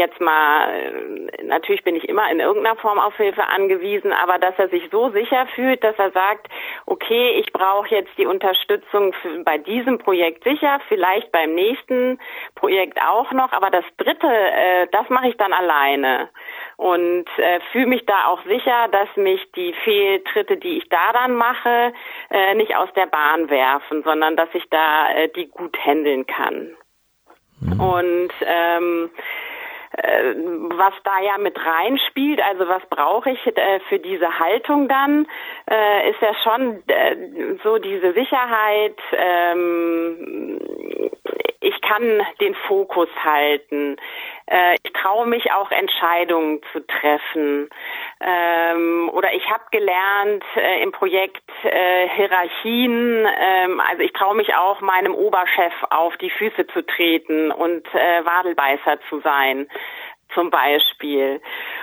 jetzt 0.00 0.20
mal, 0.20 0.68
äh, 0.68 1.44
natürlich 1.44 1.84
bin 1.84 1.94
ich 1.94 2.08
immer 2.08 2.30
in 2.30 2.40
irgendeiner 2.40 2.76
Form 2.76 2.98
auf 2.98 3.16
Hilfe 3.16 3.46
angewiesen, 3.46 4.12
aber 4.12 4.38
dass 4.38 4.54
er 4.58 4.68
sich 4.68 4.88
so 4.90 5.10
sicher 5.10 5.46
fühlt, 5.54 5.84
dass 5.84 5.96
er 5.98 6.10
sagt, 6.10 6.48
okay, 6.86 7.38
ich 7.38 7.52
brauche 7.52 7.94
jetzt 7.94 8.10
die 8.18 8.26
Unterstützung 8.26 9.12
für, 9.12 9.44
bei 9.44 9.58
diesem 9.58 9.98
Projekt 9.98 10.44
sicher, 10.44 10.80
vielleicht 10.88 11.30
beim 11.32 11.54
nächsten 11.54 12.18
Projekt 12.54 13.00
auch 13.00 13.30
noch, 13.32 13.52
aber 13.52 13.70
das 13.70 13.84
dritte, 13.96 14.26
äh, 14.26 14.86
das 14.90 15.08
mache 15.10 15.28
ich 15.28 15.36
dann 15.36 15.52
alleine 15.52 16.28
und 16.76 17.26
äh, 17.36 17.60
fühle 17.72 17.86
mich 17.86 18.06
da 18.06 18.26
auch 18.26 18.42
sicher, 18.44 18.88
dass 18.90 19.08
mich 19.16 19.40
die 19.52 19.74
Fehltritte, 19.84 20.56
die 20.56 20.78
ich 20.78 20.88
da 20.88 21.12
dann 21.12 21.34
mache, 21.34 21.92
äh, 22.30 22.54
nicht 22.54 22.74
aus 22.74 22.88
der 22.94 23.06
Bahn 23.06 23.50
werfen, 23.50 24.02
sondern 24.02 24.36
dass 24.36 24.48
ich 24.54 24.64
da 24.70 25.12
äh, 25.12 25.28
die 25.28 25.46
gut 25.46 25.76
handeln 25.84 26.26
kann. 26.26 26.74
Mhm. 27.60 27.80
Und 27.80 28.32
ähm, 28.46 29.10
äh, 29.14 29.18
was 30.02 30.94
da 31.04 31.20
ja 31.20 31.38
mit 31.38 31.58
reinspielt, 31.64 32.40
also 32.42 32.68
was 32.68 32.82
brauche 32.86 33.30
ich 33.30 33.46
äh, 33.46 33.80
für 33.88 33.98
diese 33.98 34.38
Haltung 34.38 34.88
dann, 34.88 35.26
äh, 35.70 36.10
ist 36.10 36.20
ja 36.20 36.34
schon 36.42 36.82
äh, 36.86 37.16
so 37.62 37.78
diese 37.78 38.12
Sicherheit, 38.12 38.98
ähm, 39.12 40.60
ich 41.60 41.80
kann 41.82 42.22
den 42.40 42.54
Fokus 42.54 43.08
halten. 43.22 43.96
Äh, 44.50 44.74
ich 44.82 44.92
traue 44.92 45.26
mich 45.26 45.52
auch 45.52 45.70
Entscheidungen 45.70 46.60
zu 46.72 46.84
treffen. 46.86 47.70
Ähm, 48.20 49.08
oder 49.12 49.32
ich 49.32 49.48
habe 49.48 49.62
gelernt 49.70 50.44
äh, 50.56 50.82
im 50.82 50.90
Projekt 50.92 51.48
äh, 51.62 52.08
Hierarchien, 52.08 53.26
ähm, 53.26 53.80
also 53.80 54.02
ich 54.02 54.12
traue 54.12 54.34
mich 54.34 54.54
auch 54.54 54.80
meinem 54.80 55.14
Oberchef 55.14 55.72
auf 55.90 56.16
die 56.16 56.30
Füße 56.30 56.66
zu 56.68 56.84
treten 56.84 57.52
und 57.52 57.86
äh, 57.94 58.24
Wadelbeißer 58.24 58.98
zu 59.08 59.20
sein 59.20 59.68
zum 60.34 60.50
Beispiel. 60.50 61.40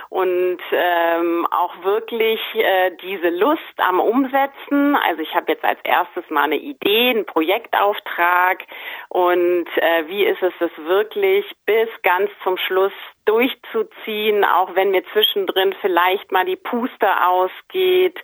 Und 0.08 0.58
ähm, 0.72 1.46
auch 1.50 1.82
wirklich 1.82 2.40
äh, 2.54 2.92
diese 3.02 3.30
Lust 3.30 3.60
am 3.78 4.00
Umsetzen. 4.00 4.96
Also 4.96 5.22
ich 5.22 5.34
habe 5.34 5.52
jetzt 5.52 5.64
als 5.64 5.78
erstes 5.84 6.28
mal 6.30 6.44
eine 6.44 6.56
Idee, 6.56 7.10
einen 7.10 7.26
Projektauftrag 7.26 8.64
und 9.08 9.66
äh, 9.76 10.08
wie 10.08 10.24
ist 10.24 10.42
es 10.42 10.52
das 10.60 10.70
wirklich 10.78 11.44
bis 11.66 11.88
ganz 12.02 12.30
zum 12.42 12.56
Schluss 12.56 12.92
durchzuziehen, 13.24 14.44
auch 14.44 14.74
wenn 14.74 14.90
mir 14.90 15.04
zwischendrin 15.12 15.74
vielleicht 15.80 16.32
mal 16.32 16.46
die 16.46 16.56
Puste 16.56 17.08
ausgeht, 17.26 18.18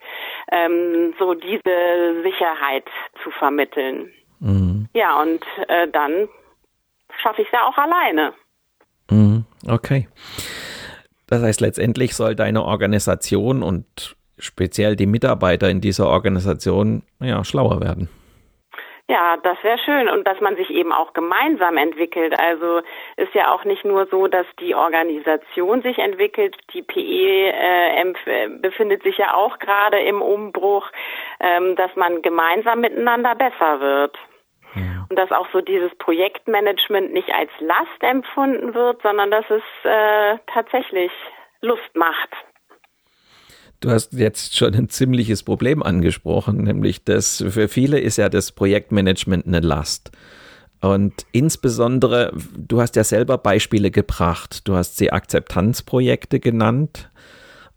ähm, 0.51 1.15
so 1.19 1.35
diese 1.35 2.23
Sicherheit 2.23 2.87
zu 3.23 3.31
vermitteln. 3.31 4.13
Mhm. 4.41 4.89
Ja, 4.95 5.21
und 5.21 5.45
äh, 5.69 5.89
dann 5.89 6.29
schaffe 7.23 7.43
ich 7.43 7.49
es 7.49 7.53
ja 7.53 7.67
auch 7.67 7.77
alleine. 7.77 8.33
Mhm. 9.11 9.45
Okay. 9.67 10.09
Das 11.27 11.43
heißt, 11.43 11.61
letztendlich 11.61 12.15
soll 12.15 12.35
deine 12.35 12.65
Organisation 12.65 13.63
und 13.63 14.17
speziell 14.39 14.97
die 14.97 15.07
Mitarbeiter 15.07 15.69
in 15.69 15.81
dieser 15.81 16.09
Organisation 16.09 17.03
ja, 17.21 17.45
schlauer 17.45 17.81
werden. 17.81 18.09
Ja, 19.07 19.37
das 19.43 19.63
wäre 19.63 19.77
schön 19.77 20.09
und 20.09 20.27
dass 20.27 20.41
man 20.41 20.57
sich 20.57 20.71
eben 20.71 20.91
auch 20.91 21.13
gemeinsam 21.13 21.77
entwickelt. 21.77 22.39
Also 22.39 22.81
ist 23.17 23.35
ja 23.35 23.53
auch 23.53 23.65
nicht 23.65 23.85
nur 23.85 24.07
so, 24.07 24.29
dass 24.29 24.47
die 24.61 24.75
Organisation 24.75 25.83
sich 25.83 25.99
entwickelt. 25.99 26.57
Die 26.73 26.81
PE 26.81 27.53
äh, 27.53 28.49
befindet 28.61 29.03
sich 29.03 29.19
ja 29.19 29.35
auch 29.35 29.59
gerade 29.59 29.99
im 30.01 30.23
Umbruch, 30.23 30.91
ähm, 31.39 31.77
dass 31.77 31.95
man 31.97 32.23
gemeinsam 32.23 32.81
miteinander 32.81 33.35
besser 33.35 33.81
wird. 33.81 34.19
Und 35.09 35.19
dass 35.19 35.31
auch 35.31 35.47
so 35.53 35.61
dieses 35.61 35.95
Projektmanagement 35.97 37.13
nicht 37.13 37.31
als 37.33 37.51
Last 37.61 38.03
empfunden 38.03 38.75
wird, 38.75 39.03
sondern 39.03 39.31
dass 39.31 39.45
es 39.51 39.63
äh, 39.85 40.39
tatsächlich 40.53 41.11
Lust 41.61 41.95
macht. 41.95 42.31
Du 43.81 43.91
hast 43.91 44.15
jetzt 44.15 44.57
schon 44.57 44.75
ein 44.75 44.89
ziemliches 44.89 45.43
Problem 45.43 45.83
angesprochen, 45.83 46.63
nämlich 46.63 47.05
dass 47.05 47.45
für 47.49 47.69
viele 47.69 48.01
ist 48.01 48.17
ja 48.17 48.29
das 48.29 48.53
Projektmanagement 48.53 49.47
eine 49.47 49.61
Last. 49.61 50.11
Und 50.81 51.27
insbesondere, 51.33 52.33
du 52.57 52.81
hast 52.81 52.97
ja 52.97 53.05
selber 53.05 53.39
Beispiele 53.39 53.91
gebracht. 53.91 54.69
Du 54.69 54.75
hast 54.75 54.99
sie 54.99 55.13
Akzeptanzprojekte 55.13 56.41
genannt. 56.41 57.11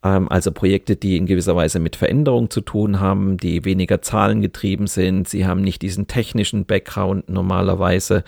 Ähm, 0.08 0.30
also 0.30 0.52
Projekte, 0.52 0.96
die 0.96 1.17
in 1.17 1.26
gewisser 1.26 1.56
Weise 1.56 1.80
mit 1.80 1.96
Veränderung 1.96 2.50
zu 2.50 2.62
tun 2.62 3.00
haben, 3.00 3.38
die 3.38 3.65
weniger 3.65 4.02
zahlengetrieben 4.02 4.88
sind. 4.88 5.28
Sie 5.28 5.46
haben 5.46 5.62
nicht 5.62 5.82
diesen 5.82 6.08
technischen 6.08 6.65
Background 6.65 7.30
normalerweise, 7.30 8.24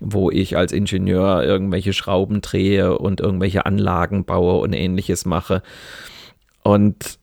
wo 0.00 0.30
ich 0.30 0.56
als 0.56 0.72
Ingenieur 0.72 1.44
irgendwelche 1.44 1.92
Schrauben 1.92 2.40
drehe 2.40 2.98
und 2.98 3.20
irgendwelche 3.20 3.66
Anlagen 3.66 4.24
baue 4.24 4.60
und 4.60 4.72
ähnliches 4.72 5.24
mache. 5.24 5.62
Und 6.62 7.18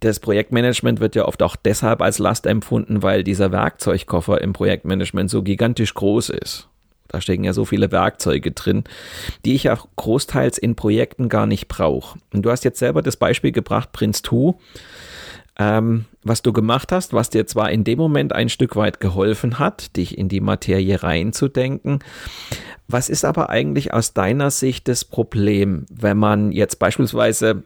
das 0.00 0.20
Projektmanagement 0.20 1.00
wird 1.00 1.16
ja 1.16 1.24
oft 1.24 1.42
auch 1.42 1.56
deshalb 1.56 2.02
als 2.02 2.18
Last 2.18 2.46
empfunden, 2.46 3.02
weil 3.02 3.24
dieser 3.24 3.52
Werkzeugkoffer 3.52 4.40
im 4.40 4.52
Projektmanagement 4.52 5.28
so 5.30 5.42
gigantisch 5.42 5.94
groß 5.94 6.30
ist. 6.30 6.68
Da 7.08 7.20
stecken 7.20 7.44
ja 7.44 7.52
so 7.52 7.64
viele 7.64 7.90
Werkzeuge 7.90 8.52
drin, 8.52 8.84
die 9.44 9.54
ich 9.54 9.70
auch 9.70 9.88
großteils 9.96 10.58
in 10.58 10.76
Projekten 10.76 11.28
gar 11.28 11.46
nicht 11.46 11.66
brauche. 11.68 12.18
Und 12.32 12.42
du 12.42 12.50
hast 12.50 12.64
jetzt 12.64 12.78
selber 12.78 13.02
das 13.02 13.16
Beispiel 13.16 13.52
gebracht, 13.52 13.92
Prince 13.92 14.22
2. 14.22 14.54
ähm, 15.58 16.04
was 16.22 16.42
du 16.42 16.52
gemacht 16.52 16.92
hast, 16.92 17.12
was 17.14 17.30
dir 17.30 17.46
zwar 17.46 17.70
in 17.70 17.82
dem 17.82 17.98
Moment 17.98 18.32
ein 18.32 18.48
Stück 18.48 18.76
weit 18.76 19.00
geholfen 19.00 19.58
hat, 19.58 19.96
dich 19.96 20.16
in 20.16 20.28
die 20.28 20.40
Materie 20.40 21.02
reinzudenken. 21.02 22.00
Was 22.86 23.08
ist 23.08 23.24
aber 23.24 23.50
eigentlich 23.50 23.92
aus 23.92 24.14
deiner 24.14 24.50
Sicht 24.50 24.88
das 24.88 25.04
Problem, 25.04 25.86
wenn 25.90 26.16
man 26.16 26.52
jetzt 26.52 26.78
beispielsweise 26.78 27.64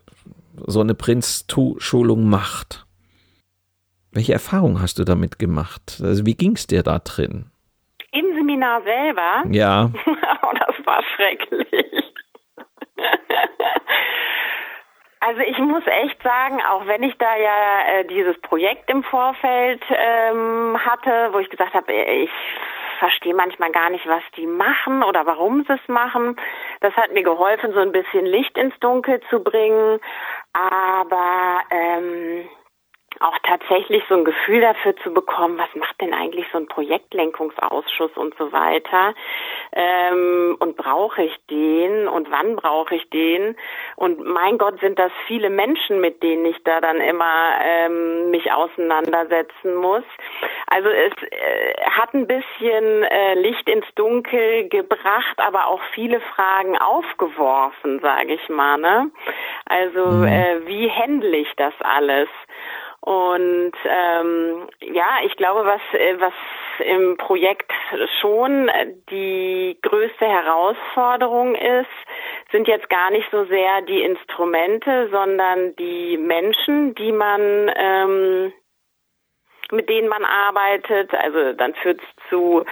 so 0.67 0.81
eine 0.81 0.95
Prinz-Tu-Schulung 0.95 2.29
macht? 2.29 2.87
Welche 4.13 4.33
Erfahrung 4.33 4.81
hast 4.81 4.99
du 4.99 5.05
damit 5.05 5.39
gemacht? 5.39 6.01
Also 6.03 6.27
wie 6.27 6.35
ging 6.35 6.55
es 6.57 6.67
dir 6.67 6.83
da 6.83 6.99
drin? 6.99 7.47
Seminar 8.63 8.83
selber? 8.83 9.43
Ja. 9.51 9.91
oh, 10.07 10.53
das 10.59 10.87
war 10.87 11.03
schrecklich. 11.17 12.15
Also 15.21 15.41
ich 15.43 15.59
muss 15.59 15.87
echt 15.87 16.21
sagen, 16.23 16.61
auch 16.69 16.87
wenn 16.87 17.05
ich 17.05 17.17
da 17.17 17.37
ja 17.37 17.99
äh, 17.99 18.05
dieses 18.07 18.41
Projekt 18.41 18.91
im 18.91 19.05
Vorfeld 19.05 19.81
ähm, 19.91 20.77
hatte, 20.85 21.29
wo 21.33 21.39
ich 21.39 21.49
gesagt 21.49 21.75
habe, 21.75 21.93
ich 21.93 22.31
verstehe 22.99 23.35
manchmal 23.35 23.71
gar 23.71 23.91
nicht, 23.91 24.07
was 24.09 24.23
die 24.37 24.47
machen 24.47 25.03
oder 25.05 25.25
warum 25.25 25.65
sie 25.65 25.75
es 25.75 25.89
machen. 25.89 26.37
Das 26.81 26.95
hat 26.97 27.13
mir 27.13 27.23
geholfen, 27.23 27.73
so 27.73 27.81
ein 27.81 27.93
bisschen 27.93 28.27
Licht 28.27 28.59
ins 28.59 28.79
Dunkel 28.81 29.21
zu 29.31 29.41
bringen. 29.41 30.01
Aber 30.53 31.61
ähm, 31.71 32.49
auch 33.23 33.39
tatsächlich 33.43 34.03
so 34.09 34.17
ein 34.17 34.25
Gefühl 34.25 34.61
dafür 34.61 34.97
zu 34.97 35.13
bekommen, 35.13 35.59
was 35.59 35.75
macht 35.75 36.01
denn 36.01 36.15
eigentlich 36.15 36.47
so 36.53 36.59
ein 36.59 36.67
Projektlenkungsausschuss 36.67 38.13
und 38.17 38.35
so 38.39 38.53
weiter 38.53 39.15
ähm, 39.73 40.57
und 40.59 40.77
brauche 40.77 41.23
ich 41.23 41.37
den 41.51 42.09
und 42.09 42.31
wann 42.31 42.57
brauche 42.57 42.95
ich 42.95 43.09
den 43.11 43.57
und 43.97 44.25
mein 44.25 44.59
Gott 44.59 44.81
sind 44.81 44.99
das 44.99 45.13
viele 45.27 45.51
Menschen, 45.51 46.01
mit 46.01 46.23
denen 46.23 46.45
ich 46.45 46.63
da 46.65 46.81
dann 46.81 47.01
immer 47.01 47.59
ähm, 47.63 48.31
mich 48.31 48.53
auseinandersetzen 48.53 49.75
muss. 49.75 50.05
Also 50.67 50.89
es 50.89 51.13
äh, 51.31 51.75
hat 51.91 52.15
ein 52.15 52.27
bisschen 52.27 53.03
äh, 53.03 53.35
Licht 53.35 53.69
ins 53.69 53.87
Dunkel 53.95 54.69
gebracht, 54.69 55.39
aber 55.39 55.69
auch 55.69 55.81
viele 55.95 56.21
Fragen 56.21 56.77
aufgeworfen, 56.79 58.01
sage 58.01 58.35
ich 58.35 58.49
mal. 58.49 58.79
Ne? 58.79 59.11
Also 59.67 60.07
mhm. 60.07 60.27
äh, 60.27 60.67
wie 60.67 60.89
händle 60.89 61.37
ich 61.37 61.53
das 61.57 61.75
alles? 61.81 62.29
Und 63.05 63.73
ähm, 63.85 64.69
ja, 64.81 65.09
ich 65.25 65.37
glaube, 65.37 65.65
was, 65.65 65.81
äh, 66.01 66.21
was 66.21 66.33
im 66.87 67.17
Projekt 67.17 67.71
schon 68.21 68.71
die 69.11 69.77
größte 69.83 70.25
Herausforderung 70.25 71.57
ist, 71.57 71.89
sind 72.53 72.69
jetzt 72.69 72.89
gar 72.89 73.11
nicht 73.11 73.29
so 73.33 73.45
sehr 73.47 73.83
die 73.83 74.03
Instrumente, 74.03 75.09
sondern 75.11 75.75
die 75.77 76.17
Menschen, 76.17 76.95
die 76.95 77.11
man 77.11 77.73
ähm, 77.75 78.53
mit 79.73 79.89
denen 79.89 80.09
man 80.09 80.25
arbeitet. 80.25 81.13
Also 81.15 81.55
dann 81.55 81.75
führt 81.75 82.01
es 82.01 82.29
zu 82.29 82.65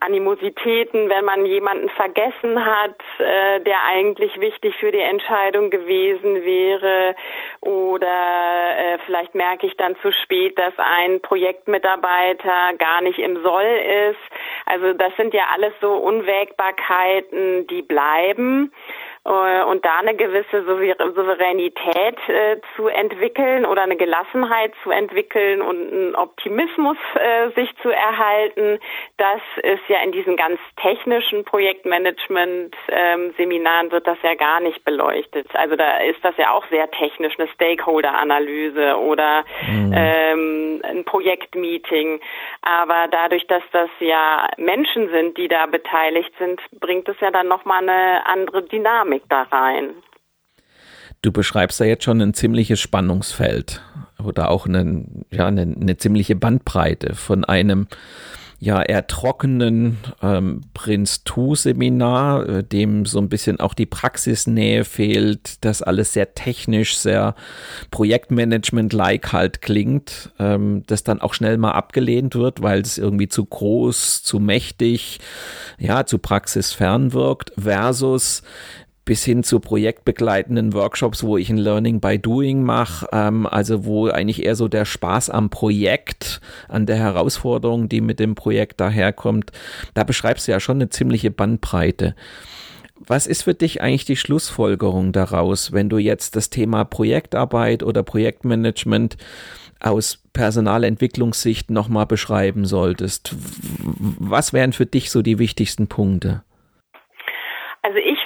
Animositäten, 0.00 1.08
wenn 1.10 1.24
man 1.24 1.44
jemanden 1.44 1.90
vergessen 1.90 2.64
hat, 2.64 2.96
äh, 3.18 3.60
der 3.60 3.84
eigentlich 3.84 4.40
wichtig 4.40 4.74
für 4.76 4.90
die 4.90 5.00
Entscheidung 5.00 5.70
gewesen 5.70 6.42
wäre. 6.44 7.14
Oder 7.60 8.06
äh, 8.06 8.98
vielleicht 9.04 9.34
merke 9.34 9.66
ich 9.66 9.76
dann 9.76 9.96
zu 10.02 10.10
spät, 10.12 10.58
dass 10.58 10.72
ein 10.78 11.20
Projektmitarbeiter 11.20 12.74
gar 12.78 13.02
nicht 13.02 13.18
im 13.18 13.42
Soll 13.42 13.64
ist. 14.10 14.20
Also 14.66 14.94
das 14.94 15.14
sind 15.16 15.34
ja 15.34 15.44
alles 15.52 15.72
so 15.80 15.92
Unwägbarkeiten, 15.92 17.66
die 17.66 17.82
bleiben. 17.82 18.72
Äh, 19.24 19.64
und 19.64 19.84
da 19.84 19.98
eine 19.98 20.14
gewisse 20.14 20.64
Souveränität 20.64 22.16
äh, 22.28 22.56
zu 22.74 22.88
entwickeln 22.88 23.66
oder 23.66 23.82
eine 23.82 23.96
Gelassenheit 23.96 24.72
zu 24.82 24.90
entwickeln 24.90 25.60
und 25.60 25.92
einen 25.92 26.14
Optimismus 26.14 26.96
äh, 27.16 27.50
sich 27.50 27.70
zu 27.82 27.90
erhalten, 27.90 28.78
das 29.18 29.42
ist 29.62 29.86
ja 29.88 29.98
in 30.02 30.12
diesen 30.12 30.36
ganz 30.36 30.58
technischen 30.80 31.44
Projektmanagement-Seminaren 31.44 33.86
ähm, 33.86 33.92
wird 33.92 34.06
das 34.06 34.16
ja 34.22 34.36
gar 34.36 34.60
nicht 34.60 34.86
beleuchtet. 34.86 35.48
Also 35.54 35.76
da 35.76 35.98
ist 35.98 36.24
das 36.24 36.34
ja 36.38 36.52
auch 36.52 36.66
sehr 36.68 36.90
technisch, 36.90 37.38
eine 37.38 37.48
Stakeholder-Analyse 37.48 38.96
oder 38.96 39.44
mhm. 39.68 39.92
ähm, 39.94 40.80
ein 40.82 41.04
Projektmeeting. 41.04 42.20
Aber 42.62 43.06
dadurch, 43.10 43.46
dass 43.48 43.64
das 43.72 43.90
ja 43.98 44.48
Menschen 44.56 45.10
sind, 45.10 45.36
die 45.36 45.48
da 45.48 45.66
beteiligt 45.66 46.32
sind, 46.38 46.62
bringt 46.80 47.06
es 47.08 47.20
ja 47.20 47.30
dann 47.30 47.48
nochmal 47.48 47.82
eine 47.82 48.24
andere 48.26 48.62
Dynamik 48.62 49.09
Dynamik 49.10 49.22
da 49.28 49.42
rein. 49.42 49.90
Du 51.22 51.32
beschreibst 51.32 51.80
ja 51.80 51.86
jetzt 51.86 52.04
schon 52.04 52.20
ein 52.20 52.34
ziemliches 52.34 52.80
Spannungsfeld 52.80 53.82
oder 54.22 54.50
auch 54.50 54.66
eine, 54.66 55.04
ja, 55.30 55.46
eine, 55.46 55.62
eine 55.62 55.96
ziemliche 55.96 56.36
Bandbreite 56.36 57.14
von 57.14 57.44
einem 57.44 57.88
ja 58.62 58.82
eher 58.82 59.06
trockenen 59.06 59.96
ähm, 60.22 60.60
Prinz 60.74 61.24
Tu 61.24 61.54
Seminar, 61.54 62.46
äh, 62.46 62.62
dem 62.62 63.06
so 63.06 63.18
ein 63.18 63.30
bisschen 63.30 63.58
auch 63.58 63.72
die 63.72 63.86
Praxisnähe 63.86 64.84
fehlt, 64.84 65.64
das 65.64 65.80
alles 65.80 66.12
sehr 66.12 66.34
technisch, 66.34 66.98
sehr 66.98 67.34
Projektmanagement-like 67.90 69.32
halt 69.32 69.62
klingt, 69.62 70.30
ähm, 70.38 70.82
das 70.86 71.04
dann 71.04 71.22
auch 71.22 71.32
schnell 71.32 71.56
mal 71.56 71.72
abgelehnt 71.72 72.34
wird, 72.34 72.62
weil 72.62 72.82
es 72.82 72.98
irgendwie 72.98 73.28
zu 73.28 73.46
groß, 73.46 74.22
zu 74.22 74.38
mächtig, 74.38 75.20
ja, 75.78 76.04
zu 76.04 76.18
praxisfern 76.18 77.14
wirkt, 77.14 77.52
versus 77.58 78.42
bis 79.04 79.24
hin 79.24 79.42
zu 79.42 79.60
projektbegleitenden 79.60 80.72
Workshops, 80.72 81.22
wo 81.24 81.36
ich 81.36 81.50
ein 81.50 81.58
Learning 81.58 82.00
by 82.00 82.18
Doing 82.18 82.62
mache, 82.62 83.08
ähm, 83.12 83.46
also 83.46 83.84
wo 83.84 84.08
eigentlich 84.08 84.44
eher 84.44 84.54
so 84.54 84.68
der 84.68 84.84
Spaß 84.84 85.30
am 85.30 85.50
Projekt, 85.50 86.40
an 86.68 86.86
der 86.86 86.96
Herausforderung, 86.96 87.88
die 87.88 88.00
mit 88.00 88.20
dem 88.20 88.34
Projekt 88.34 88.80
daherkommt, 88.80 89.52
da 89.94 90.04
beschreibst 90.04 90.46
du 90.46 90.52
ja 90.52 90.60
schon 90.60 90.76
eine 90.76 90.90
ziemliche 90.90 91.30
Bandbreite. 91.30 92.14
Was 93.06 93.26
ist 93.26 93.44
für 93.44 93.54
dich 93.54 93.80
eigentlich 93.80 94.04
die 94.04 94.16
Schlussfolgerung 94.16 95.12
daraus, 95.12 95.72
wenn 95.72 95.88
du 95.88 95.96
jetzt 95.96 96.36
das 96.36 96.50
Thema 96.50 96.84
Projektarbeit 96.84 97.82
oder 97.82 98.02
Projektmanagement 98.02 99.16
aus 99.80 100.18
Personalentwicklungssicht 100.34 101.70
nochmal 101.70 102.06
beschreiben 102.06 102.66
solltest? 102.66 103.34
Was 104.18 104.52
wären 104.52 104.74
für 104.74 104.84
dich 104.84 105.10
so 105.10 105.22
die 105.22 105.38
wichtigsten 105.38 105.86
Punkte? 105.86 106.42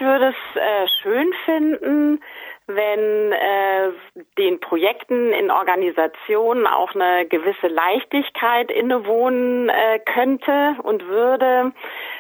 Ich 0.05 0.11
würde 0.11 0.35
es 0.35 0.61
äh, 0.61 0.87
schön 1.01 1.33
finden, 1.47 2.21
wenn 2.67 3.33
äh, 3.33 3.91
den 4.37 4.61
Projekten 4.61 5.33
in 5.33 5.51
Organisationen 5.51 6.67
auch 6.67 6.95
eine 6.95 7.25
gewisse 7.25 7.69
Leichtigkeit 7.69 8.71
innewohnen 8.71 9.71
äh, 9.71 10.01
könnte 10.01 10.77
und 10.83 11.07
würde 11.07 11.73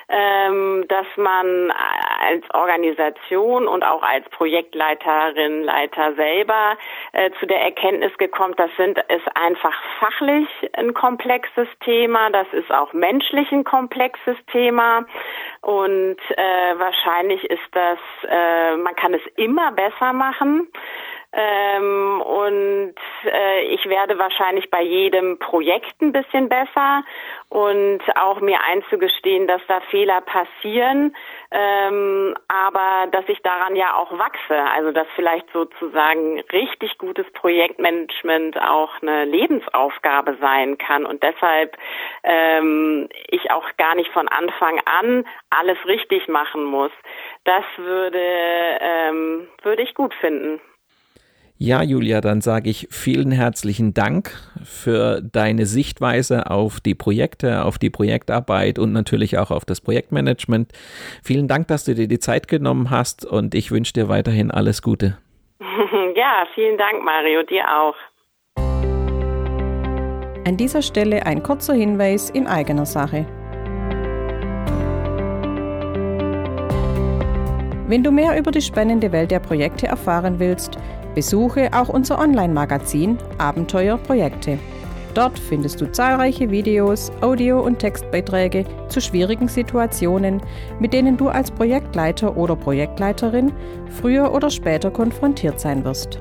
ähm, 0.08 0.84
dass 0.88 1.06
man 1.16 1.72
als 2.20 2.44
Organisation 2.52 3.66
und 3.66 3.84
auch 3.84 4.02
als 4.02 4.28
Projektleiterin, 4.30 5.62
Leiter 5.62 6.14
selber 6.14 6.76
äh, 7.12 7.30
zu 7.38 7.46
der 7.46 7.60
Erkenntnis 7.60 8.16
gekommen, 8.18 8.54
das 8.56 8.70
sind 8.76 8.98
ist 8.98 9.36
einfach 9.36 9.74
fachlich 9.98 10.48
ein 10.74 10.94
komplexes 10.94 11.68
Thema, 11.80 12.30
das 12.30 12.46
ist 12.52 12.70
auch 12.70 12.92
menschlich 12.92 13.50
ein 13.52 13.64
komplexes 13.64 14.36
Thema 14.52 15.06
und 15.60 16.16
äh, 16.36 16.78
wahrscheinlich 16.78 17.44
ist 17.44 17.62
das, 17.72 17.98
äh, 18.28 18.76
man 18.76 18.94
kann 18.96 19.14
es 19.14 19.22
immer 19.36 19.72
besser 19.72 20.12
machen. 20.12 20.68
Ähm, 21.36 22.20
und 22.20 22.94
äh, 23.24 23.62
ich 23.74 23.84
werde 23.86 24.18
wahrscheinlich 24.18 24.70
bei 24.70 24.82
jedem 24.82 25.38
Projekt 25.40 26.00
ein 26.00 26.12
bisschen 26.12 26.48
besser 26.48 27.02
und 27.48 28.02
auch 28.14 28.40
mir 28.40 28.60
einzugestehen, 28.62 29.48
dass 29.48 29.60
da 29.66 29.80
Fehler 29.90 30.20
passieren, 30.20 31.16
ähm, 31.50 32.36
aber 32.46 33.08
dass 33.10 33.28
ich 33.28 33.42
daran 33.42 33.74
ja 33.74 33.96
auch 33.96 34.16
wachse. 34.16 34.56
Also 34.76 34.92
dass 34.92 35.08
vielleicht 35.16 35.50
sozusagen 35.52 36.40
richtig 36.52 36.98
gutes 36.98 37.28
Projektmanagement 37.32 38.60
auch 38.60 39.02
eine 39.02 39.24
Lebensaufgabe 39.24 40.36
sein 40.40 40.78
kann 40.78 41.04
und 41.04 41.24
deshalb 41.24 41.76
ähm, 42.22 43.08
ich 43.28 43.50
auch 43.50 43.66
gar 43.76 43.96
nicht 43.96 44.12
von 44.12 44.28
Anfang 44.28 44.80
an 44.84 45.26
alles 45.50 45.78
richtig 45.86 46.28
machen 46.28 46.62
muss. 46.62 46.92
Das 47.42 47.64
würde 47.76 48.20
ähm, 48.80 49.48
würde 49.62 49.82
ich 49.82 49.94
gut 49.94 50.14
finden. 50.14 50.60
Ja, 51.56 51.82
Julia, 51.84 52.20
dann 52.20 52.40
sage 52.40 52.68
ich 52.68 52.88
vielen 52.90 53.30
herzlichen 53.30 53.94
Dank 53.94 54.32
für 54.64 55.22
deine 55.22 55.66
Sichtweise 55.66 56.50
auf 56.50 56.80
die 56.80 56.96
Projekte, 56.96 57.64
auf 57.64 57.78
die 57.78 57.90
Projektarbeit 57.90 58.80
und 58.80 58.92
natürlich 58.92 59.38
auch 59.38 59.52
auf 59.52 59.64
das 59.64 59.80
Projektmanagement. 59.80 60.72
Vielen 61.22 61.46
Dank, 61.46 61.68
dass 61.68 61.84
du 61.84 61.94
dir 61.94 62.08
die 62.08 62.18
Zeit 62.18 62.48
genommen 62.48 62.90
hast 62.90 63.24
und 63.24 63.54
ich 63.54 63.70
wünsche 63.70 63.92
dir 63.92 64.08
weiterhin 64.08 64.50
alles 64.50 64.82
Gute. 64.82 65.16
Ja, 66.16 66.46
vielen 66.54 66.78
Dank, 66.78 67.04
Mario, 67.04 67.42
dir 67.42 67.64
auch. 67.68 67.96
An 70.46 70.56
dieser 70.56 70.80
Stelle 70.80 71.26
ein 71.26 71.42
kurzer 71.42 71.74
Hinweis 71.74 72.30
in 72.30 72.46
eigener 72.46 72.86
Sache. 72.86 73.26
Wenn 77.86 78.02
du 78.02 78.10
mehr 78.10 78.38
über 78.38 78.50
die 78.50 78.62
spannende 78.62 79.12
Welt 79.12 79.30
der 79.30 79.40
Projekte 79.40 79.86
erfahren 79.86 80.38
willst, 80.38 80.78
Besuche 81.14 81.70
auch 81.72 81.88
unser 81.88 82.18
Online-Magazin 82.18 83.18
Abenteuer 83.38 83.96
Projekte. 83.98 84.58
Dort 85.14 85.38
findest 85.38 85.80
du 85.80 85.90
zahlreiche 85.90 86.50
Videos, 86.50 87.12
Audio- 87.20 87.60
und 87.60 87.78
Textbeiträge 87.78 88.64
zu 88.88 89.00
schwierigen 89.00 89.46
Situationen, 89.46 90.42
mit 90.80 90.92
denen 90.92 91.16
du 91.16 91.28
als 91.28 91.52
Projektleiter 91.52 92.36
oder 92.36 92.56
Projektleiterin 92.56 93.52
früher 94.00 94.34
oder 94.34 94.50
später 94.50 94.90
konfrontiert 94.90 95.60
sein 95.60 95.84
wirst. 95.84 96.20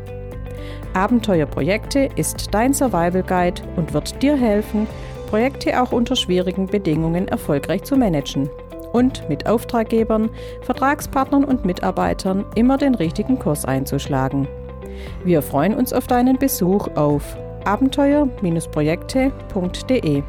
Abenteuerprojekte 0.93 2.09
ist 2.15 2.53
dein 2.53 2.73
Survival 2.73 3.23
Guide 3.23 3.63
und 3.75 3.93
wird 3.95 4.21
dir 4.21 4.37
helfen, 4.37 4.85
Projekte 5.27 5.81
auch 5.81 5.91
unter 5.91 6.15
schwierigen 6.15 6.67
Bedingungen 6.67 7.27
erfolgreich 7.27 7.83
zu 7.83 7.95
managen 7.95 8.47
und 8.91 9.27
mit 9.27 9.47
Auftraggebern, 9.47 10.29
Vertragspartnern 10.61 11.43
und 11.43 11.65
Mitarbeitern 11.65 12.45
immer 12.53 12.77
den 12.77 12.93
richtigen 12.93 13.39
Kurs 13.39 13.65
einzuschlagen. 13.65 14.47
Wir 15.23 15.41
freuen 15.41 15.75
uns 15.75 15.93
auf 15.93 16.07
deinen 16.07 16.37
Besuch 16.37 16.89
auf 16.95 17.37
abenteuer-projekte.de. 17.65 20.23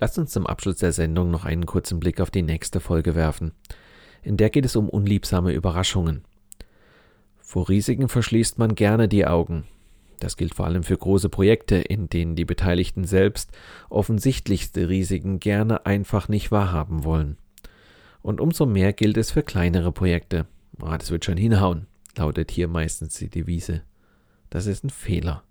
Lasst 0.00 0.18
uns 0.18 0.30
zum 0.30 0.46
Abschluss 0.46 0.76
der 0.76 0.92
Sendung 0.92 1.30
noch 1.30 1.44
einen 1.44 1.66
kurzen 1.66 2.00
Blick 2.00 2.22
auf 2.22 2.30
die 2.30 2.40
nächste 2.40 2.80
Folge 2.80 3.14
werfen. 3.14 3.52
In 4.22 4.38
der 4.38 4.48
geht 4.48 4.64
es 4.64 4.74
um 4.74 4.88
unliebsame 4.88 5.52
Überraschungen. 5.52 6.24
Vor 7.38 7.68
Risiken 7.68 8.08
verschließt 8.08 8.58
man 8.58 8.74
gerne 8.74 9.08
die 9.08 9.26
Augen. 9.26 9.64
Das 10.20 10.36
gilt 10.36 10.54
vor 10.54 10.66
allem 10.66 10.84
für 10.84 10.96
große 10.96 11.30
Projekte, 11.30 11.76
in 11.76 12.08
denen 12.08 12.36
die 12.36 12.44
Beteiligten 12.44 13.04
selbst 13.04 13.50
offensichtlichste 13.88 14.88
Risiken 14.88 15.40
gerne 15.40 15.86
einfach 15.86 16.28
nicht 16.28 16.52
wahrhaben 16.52 17.04
wollen. 17.04 17.38
Und 18.22 18.38
umso 18.38 18.66
mehr 18.66 18.92
gilt 18.92 19.16
es 19.16 19.30
für 19.30 19.42
kleinere 19.42 19.92
Projekte. 19.92 20.46
Ah, 20.80 20.98
das 20.98 21.10
wird 21.10 21.24
schon 21.24 21.38
hinhauen, 21.38 21.86
lautet 22.16 22.50
hier 22.50 22.68
meistens 22.68 23.14
die 23.14 23.30
Devise. 23.30 23.82
Das 24.50 24.66
ist 24.66 24.84
ein 24.84 24.90
Fehler. 24.90 25.42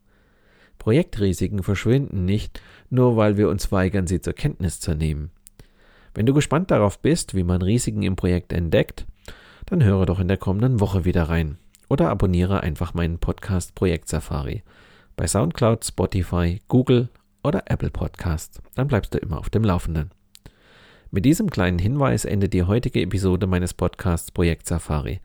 Projektrisiken 0.77 1.63
verschwinden 1.63 2.25
nicht, 2.25 2.61
nur 2.91 3.17
weil 3.17 3.37
wir 3.37 3.49
uns 3.49 3.71
weigern, 3.71 4.05
sie 4.05 4.21
zur 4.21 4.33
Kenntnis 4.33 4.79
zu 4.79 4.93
nehmen. 4.93 5.31
Wenn 6.13 6.27
du 6.27 6.33
gespannt 6.33 6.69
darauf 6.69 6.99
bist, 6.99 7.33
wie 7.33 7.43
man 7.43 7.63
Risiken 7.63 8.03
im 8.03 8.15
Projekt 8.15 8.53
entdeckt, 8.53 9.07
dann 9.65 9.83
höre 9.83 10.05
doch 10.05 10.19
in 10.19 10.27
der 10.27 10.37
kommenden 10.37 10.79
Woche 10.79 11.05
wieder 11.05 11.23
rein 11.23 11.57
oder 11.89 12.09
abonniere 12.09 12.61
einfach 12.61 12.93
meinen 12.93 13.19
Podcast 13.19 13.75
Projekt 13.75 14.07
Safari 14.07 14.63
bei 15.17 15.27
SoundCloud, 15.27 15.83
Spotify, 15.83 16.61
Google 16.69 17.09
oder 17.43 17.63
Apple 17.65 17.89
Podcast. 17.89 18.61
Dann 18.75 18.87
bleibst 18.87 19.13
du 19.13 19.17
immer 19.17 19.37
auf 19.37 19.49
dem 19.49 19.65
Laufenden. 19.65 20.11
Mit 21.11 21.25
diesem 21.25 21.49
kleinen 21.49 21.79
Hinweis 21.79 22.23
endet 22.23 22.53
die 22.53 22.63
heutige 22.63 23.01
Episode 23.01 23.45
meines 23.45 23.73
Podcasts 23.73 24.31
Projekt 24.31 24.67
Safari. 24.67 25.19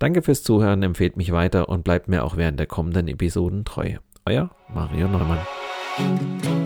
Danke 0.00 0.22
fürs 0.22 0.42
Zuhören, 0.42 0.82
empfehlt 0.82 1.16
mich 1.16 1.30
weiter 1.30 1.68
und 1.68 1.84
bleibt 1.84 2.08
mir 2.08 2.24
auch 2.24 2.36
während 2.36 2.58
der 2.58 2.66
kommenden 2.66 3.06
Episoden 3.06 3.64
treu. 3.64 3.98
Euer 4.24 4.50
Mario 4.74 5.06
Neumann. 5.06 6.65